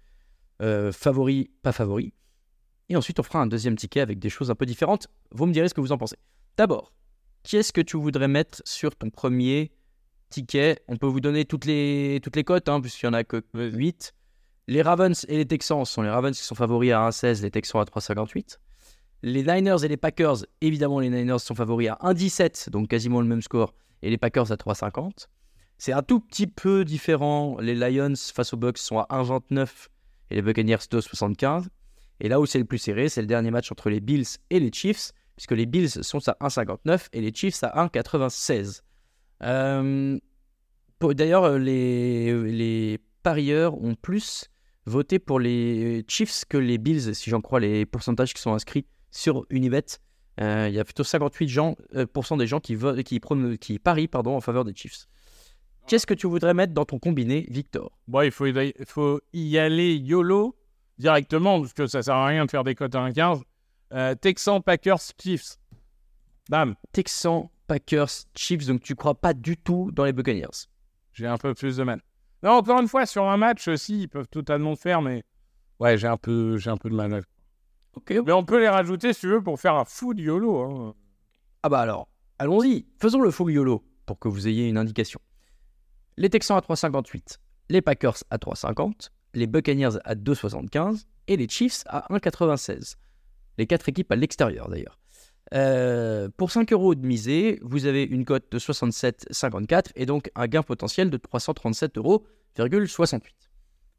[0.92, 2.12] favori, pas favori.
[2.88, 5.08] Et ensuite on fera un deuxième ticket avec des choses un peu différentes.
[5.30, 6.16] Vous me direz ce que vous en pensez.
[6.56, 6.92] D'abord,
[7.42, 9.72] qui est-ce que tu voudrais mettre sur ton premier
[10.28, 10.82] ticket?
[10.88, 13.42] On peut vous donner toutes les, toutes les cotes, hein, puisqu'il n'y en a que
[13.54, 14.12] 8.
[14.70, 17.80] Les Ravens et les Texans sont les Ravens qui sont favoris à 1,16, les Texans
[17.80, 18.58] à 3,58.
[19.24, 23.26] Les Niners et les Packers, évidemment, les Niners sont favoris à 1,17, donc quasiment le
[23.26, 25.26] même score, et les Packers à 3,50.
[25.76, 27.58] C'est un tout petit peu différent.
[27.58, 29.88] Les Lions face aux Bucks sont à 1,29
[30.30, 31.64] et les Buccaneers 2,75.
[32.20, 34.60] Et là où c'est le plus serré, c'est le dernier match entre les Bills et
[34.60, 38.82] les Chiefs, puisque les Bills sont à 1,59 et les Chiefs à 1,96.
[39.42, 40.16] Euh,
[41.00, 44.48] D'ailleurs, les parieurs ont plus
[44.90, 48.86] voté pour les Chiefs que les Bills, si j'en crois les pourcentages qui sont inscrits
[49.10, 49.84] sur Unibet.
[50.40, 53.78] Euh, Il y a plutôt 58 gens, euh, pourcent des gens qui, qui, prônent- qui
[53.78, 55.06] parient pardon, en faveur des Chiefs.
[55.86, 57.90] Qu'est-ce que tu voudrais mettre dans ton combiné, Victor?
[58.06, 60.56] Bon, il faut, y- il faut y aller YOLO
[60.98, 63.42] directement, parce que ça sert à rien de faire des cotes à 1,15.
[63.92, 65.56] Euh, Texans, Packers, Chiefs.
[66.48, 70.66] Bam, Texans, Packers, Chiefs, donc tu crois pas du tout dans les Buccaneers?
[71.12, 72.00] j'ai un peu plus de mal.
[72.42, 75.24] Non, encore une fois, sur un match aussi, ils peuvent totalement le faire, mais
[75.78, 77.22] ouais, j'ai un peu, j'ai un peu de mal.
[77.94, 78.14] Ok.
[78.24, 80.58] Mais on peut les rajouter, si tu veux, pour faire un full YOLO.
[80.62, 80.94] hein.
[81.62, 85.20] Ah bah alors, allons-y, faisons le full YOLO pour que vous ayez une indication.
[86.16, 87.38] Les Texans à 3,58,
[87.68, 92.96] les Packers à 3,50, les Buccaneers à 2,75 et les Chiefs à 1,96.
[93.58, 94.98] Les quatre équipes à l'extérieur d'ailleurs.
[95.52, 100.46] Euh, pour 5 euros de misée, vous avez une cote de 67,54 et donc un
[100.46, 102.24] gain potentiel de 337,68 euros.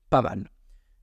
[0.10, 0.50] Pas mal.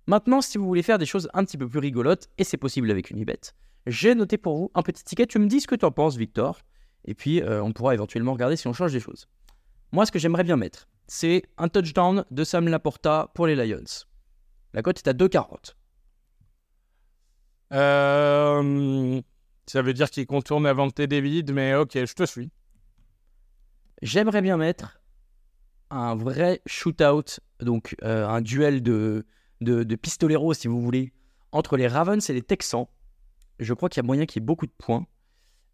[0.07, 2.91] Maintenant, si vous voulez faire des choses un petit peu plus rigolotes, et c'est possible
[2.91, 3.41] avec Unibet,
[3.87, 5.27] j'ai noté pour vous un petit ticket.
[5.27, 6.61] Tu me dis ce que tu en penses, Victor.
[7.05, 9.29] Et puis, euh, on pourra éventuellement regarder si on change des choses.
[9.93, 14.07] Moi, ce que j'aimerais bien mettre, c'est un touchdown de Sam Laporta pour les Lions.
[14.75, 15.75] La cote est à 2,40.
[17.73, 19.21] Euh,
[19.69, 22.51] ça veut dire qu'il contourne avant de David, mais ok, je te suis.
[24.03, 25.01] J'aimerais bien mettre
[25.91, 29.27] un vrai shootout, donc euh, un duel de,
[29.61, 31.13] de, de pistoleros, si vous voulez,
[31.53, 32.87] entre les Ravens et les Texans.
[33.59, 35.07] Je crois qu'il y a moyen qu'il y ait beaucoup de points.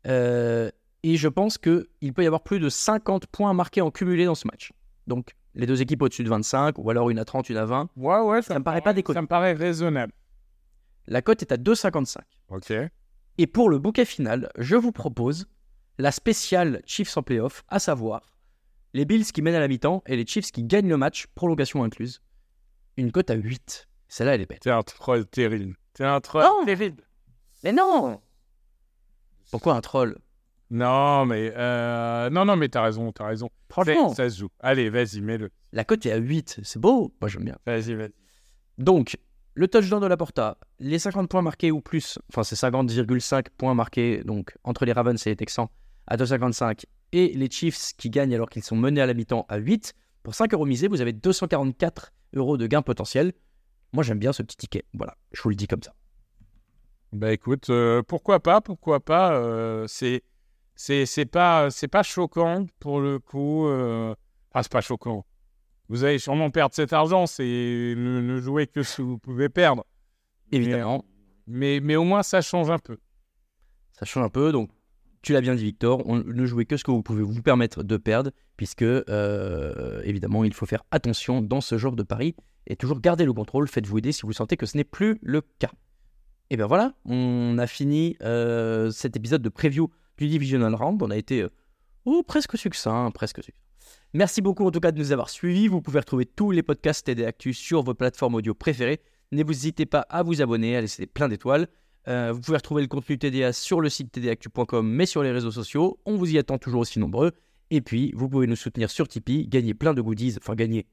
[0.06, 0.70] Euh,
[1.02, 4.34] et je pense qu'il peut y avoir plus de 50 points marqués en cumulé dans
[4.34, 4.72] ce match.
[5.06, 7.90] Donc, les deux équipes au-dessus de 25, ou alors une à 30, une à 20.
[7.96, 9.18] Ouais, ouais, Ça me paraît pas déconnant.
[9.18, 10.12] Ça me paraît raisonnable.
[11.06, 12.16] La cote est à 2,55.
[12.48, 12.72] Ok.
[13.38, 15.46] Et pour le bouquet final, je vous propose
[15.98, 18.22] la spéciale Chiefs en playoff, à savoir
[18.92, 21.82] les Bills qui mènent à la mi-temps et les Chiefs qui gagnent le match, prolongation
[21.82, 22.22] incluse.
[22.96, 23.88] Une cote à 8.
[24.08, 24.60] Celle-là, elle est belle.
[24.60, 25.76] T'es un troll terrible.
[25.94, 26.64] T'es un troll Non.
[26.64, 27.02] terrible.
[27.64, 28.20] Mais non
[29.50, 30.16] Pourquoi un troll?
[30.70, 33.50] Non, mais euh, non, non, mais t'as raison, t'as raison.
[33.68, 34.48] Franchement, C'est- Ça se joue.
[34.60, 35.50] Allez, vas-y, mets-le.
[35.72, 36.60] la cote est à 8.
[36.62, 37.58] C'est beau Moi, j'aime bien.
[37.66, 38.12] Vas-y, vas-y.
[38.78, 39.16] Donc,
[39.54, 43.74] le touchdown de la Porta, les 50 points marqués ou plus, enfin c'est 50,5 points
[43.74, 45.68] marqués donc entre les Ravens et les Texans
[46.06, 49.56] à 2,55 et les Chiefs qui gagnent alors qu'ils sont menés à la mi-temps à
[49.56, 49.94] 8.
[50.22, 53.32] Pour 5 euros misés, vous avez 244 euros de gain potentiel.
[53.92, 54.84] Moi j'aime bien ce petit ticket.
[54.92, 55.94] Voilà, je vous le dis comme ça.
[57.12, 59.34] Bah écoute, euh, pourquoi pas, pourquoi pas.
[59.36, 60.24] euh, c'est,
[61.30, 63.68] pas, pas choquant pour le coup.
[64.52, 65.24] Ah, c'est pas choquant.
[65.94, 69.48] Vous allez sûrement perdre cet argent, c'est ne, ne jouez que ce que vous pouvez
[69.48, 69.86] perdre.
[70.50, 71.04] Évidemment,
[71.46, 72.98] Mais, mais au moins ça change un peu.
[73.92, 74.50] ça change un peu.
[74.50, 74.70] Donc,
[75.22, 77.84] tu l'as bien dit, Victor, on ne jouez que ce que vous pouvez vous permettre
[77.84, 82.34] de perdre, puisque euh, évidemment, il faut faire attention dans ce genre de pari
[82.66, 83.68] et toujours garder le contrôle.
[83.68, 85.70] Faites-vous aider si vous sentez que ce n'est plus le cas.
[86.50, 91.00] Et bien voilà, on a fini euh, cet épisode de preview du Divisional Round.
[91.04, 91.50] On a été euh,
[92.04, 93.63] oh, presque succinct, presque succinct.
[94.16, 95.66] Merci beaucoup en tout cas de nous avoir suivis.
[95.66, 99.00] Vous pouvez retrouver tous les podcasts TD Actu sur vos plateformes audio préférées.
[99.32, 101.66] N'hésitez pas à vous abonner, à laisser plein d'étoiles.
[102.06, 105.50] Euh, vous pouvez retrouver le contenu TDA sur le site tdactu.com, mais sur les réseaux
[105.50, 105.98] sociaux.
[106.06, 107.32] On vous y attend toujours aussi nombreux.
[107.70, 110.86] Et puis, vous pouvez nous soutenir sur Tipeee, gagner plein de goodies, enfin gagner,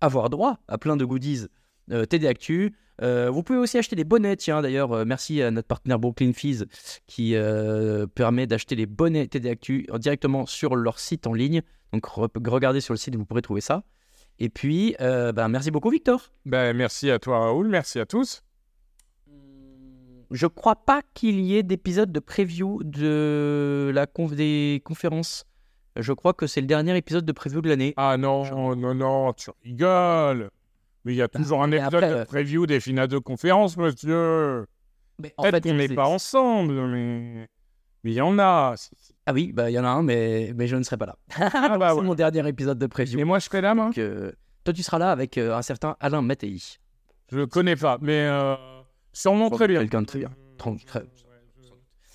[0.00, 1.46] avoir droit à plein de goodies
[1.90, 2.76] euh, TD Actu.
[3.02, 6.64] Euh, vous pouvez aussi acheter des bonnets, tiens d'ailleurs, merci à notre partenaire Brooklyn Fees
[7.08, 7.34] qui
[8.14, 11.62] permet d'acheter les bonnets TD Actu directement sur leur site en ligne.
[11.92, 13.82] Donc re- regardez sur le site, vous pourrez trouver ça.
[14.38, 16.30] Et puis, euh, ben, merci beaucoup Victor.
[16.46, 17.68] Ben, merci à toi, Raoul.
[17.68, 18.42] Merci à tous.
[20.30, 25.44] Je crois pas qu'il y ait d'épisode de preview de la conf des conférences.
[25.96, 27.94] Je crois que c'est le dernier épisode de preview de l'année.
[27.96, 30.50] Ah non, non, non, tu rigoles.
[31.04, 33.76] Mais il y a toujours un épisode après, de euh, preview des finales de conférence,
[33.76, 34.66] monsieur.
[35.20, 37.48] Mais en Peut-être qu'on n'est pas ensemble, mais
[38.04, 38.74] mais il y en a.
[39.26, 41.16] Ah oui, bah il y en a un, mais, mais je ne serai pas là.
[41.38, 42.02] Donc, bah c'est ouais.
[42.02, 43.16] mon dernier épisode de preview.
[43.16, 43.86] Mais moi, je serai là, moi.
[43.86, 44.32] Donc, euh,
[44.64, 46.58] toi, tu seras là avec euh, un certain Alain Mattei.
[47.30, 48.54] Je connais pas, mais euh,
[49.12, 49.80] sûrement très bien.
[49.80, 50.30] Quelqu'un de très bien.
[50.86, 51.02] Très-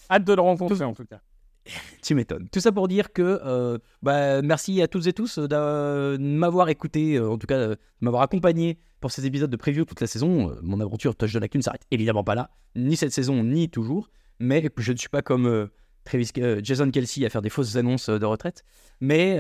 [0.10, 1.22] Hâte de le rencontrer, en tout cas.
[2.02, 2.50] tu m'étonnes.
[2.50, 7.20] Tout ça pour dire que euh, bah, merci à toutes et tous de m'avoir écouté,
[7.20, 10.56] en tout cas de m'avoir accompagné pour ces épisodes de preview toute la saison.
[10.62, 14.10] Mon aventure Touch de la ne s'arrête évidemment pas là, ni cette saison, ni toujours.
[14.46, 15.70] Mais je ne suis pas comme
[16.62, 18.66] Jason Kelsey à faire des fausses annonces de retraite.
[19.00, 19.38] Mais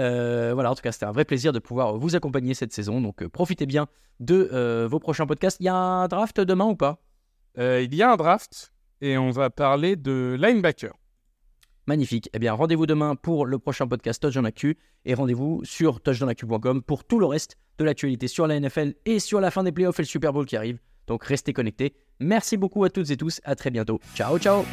[0.54, 3.02] voilà, en tout cas, c'était un vrai plaisir de pouvoir vous accompagner cette saison.
[3.02, 3.88] Donc profitez bien
[4.22, 5.58] de vos prochains podcasts.
[5.60, 7.04] Il y a un draft demain ou pas?
[7.58, 10.94] Il y a un draft et on va parler de linebacker.
[11.86, 12.30] Magnifique.
[12.32, 17.04] Eh bien, rendez-vous demain pour le prochain podcast Touchdown Actu et rendez-vous sur touchdownactu.com pour
[17.04, 20.04] tout le reste de l'actualité sur la NFL et sur la fin des playoffs et
[20.04, 20.80] le Super Bowl qui arrive.
[21.08, 21.94] Donc restez connectés.
[22.20, 23.42] Merci beaucoup à toutes et tous.
[23.44, 24.00] À très bientôt.
[24.16, 24.66] Ciao, ciao.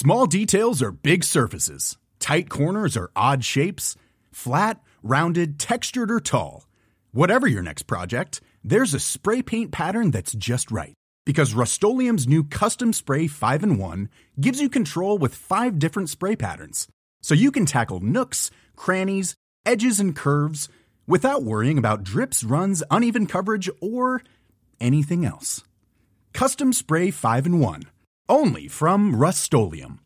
[0.00, 1.98] Small details are big surfaces.
[2.20, 3.96] Tight corners are odd shapes.
[4.30, 6.68] Flat, rounded, textured, or tall.
[7.10, 10.97] Whatever your next project, there's a spray paint pattern that's just right.
[11.28, 14.08] Because Rust new Custom Spray 5 and 1
[14.40, 16.88] gives you control with five different spray patterns.
[17.20, 19.34] So you can tackle nooks, crannies,
[19.66, 20.70] edges, and curves
[21.06, 24.22] without worrying about drips, runs, uneven coverage, or
[24.80, 25.62] anything else.
[26.32, 27.82] Custom Spray 5 and 1
[28.30, 30.00] only from Rust-Oleum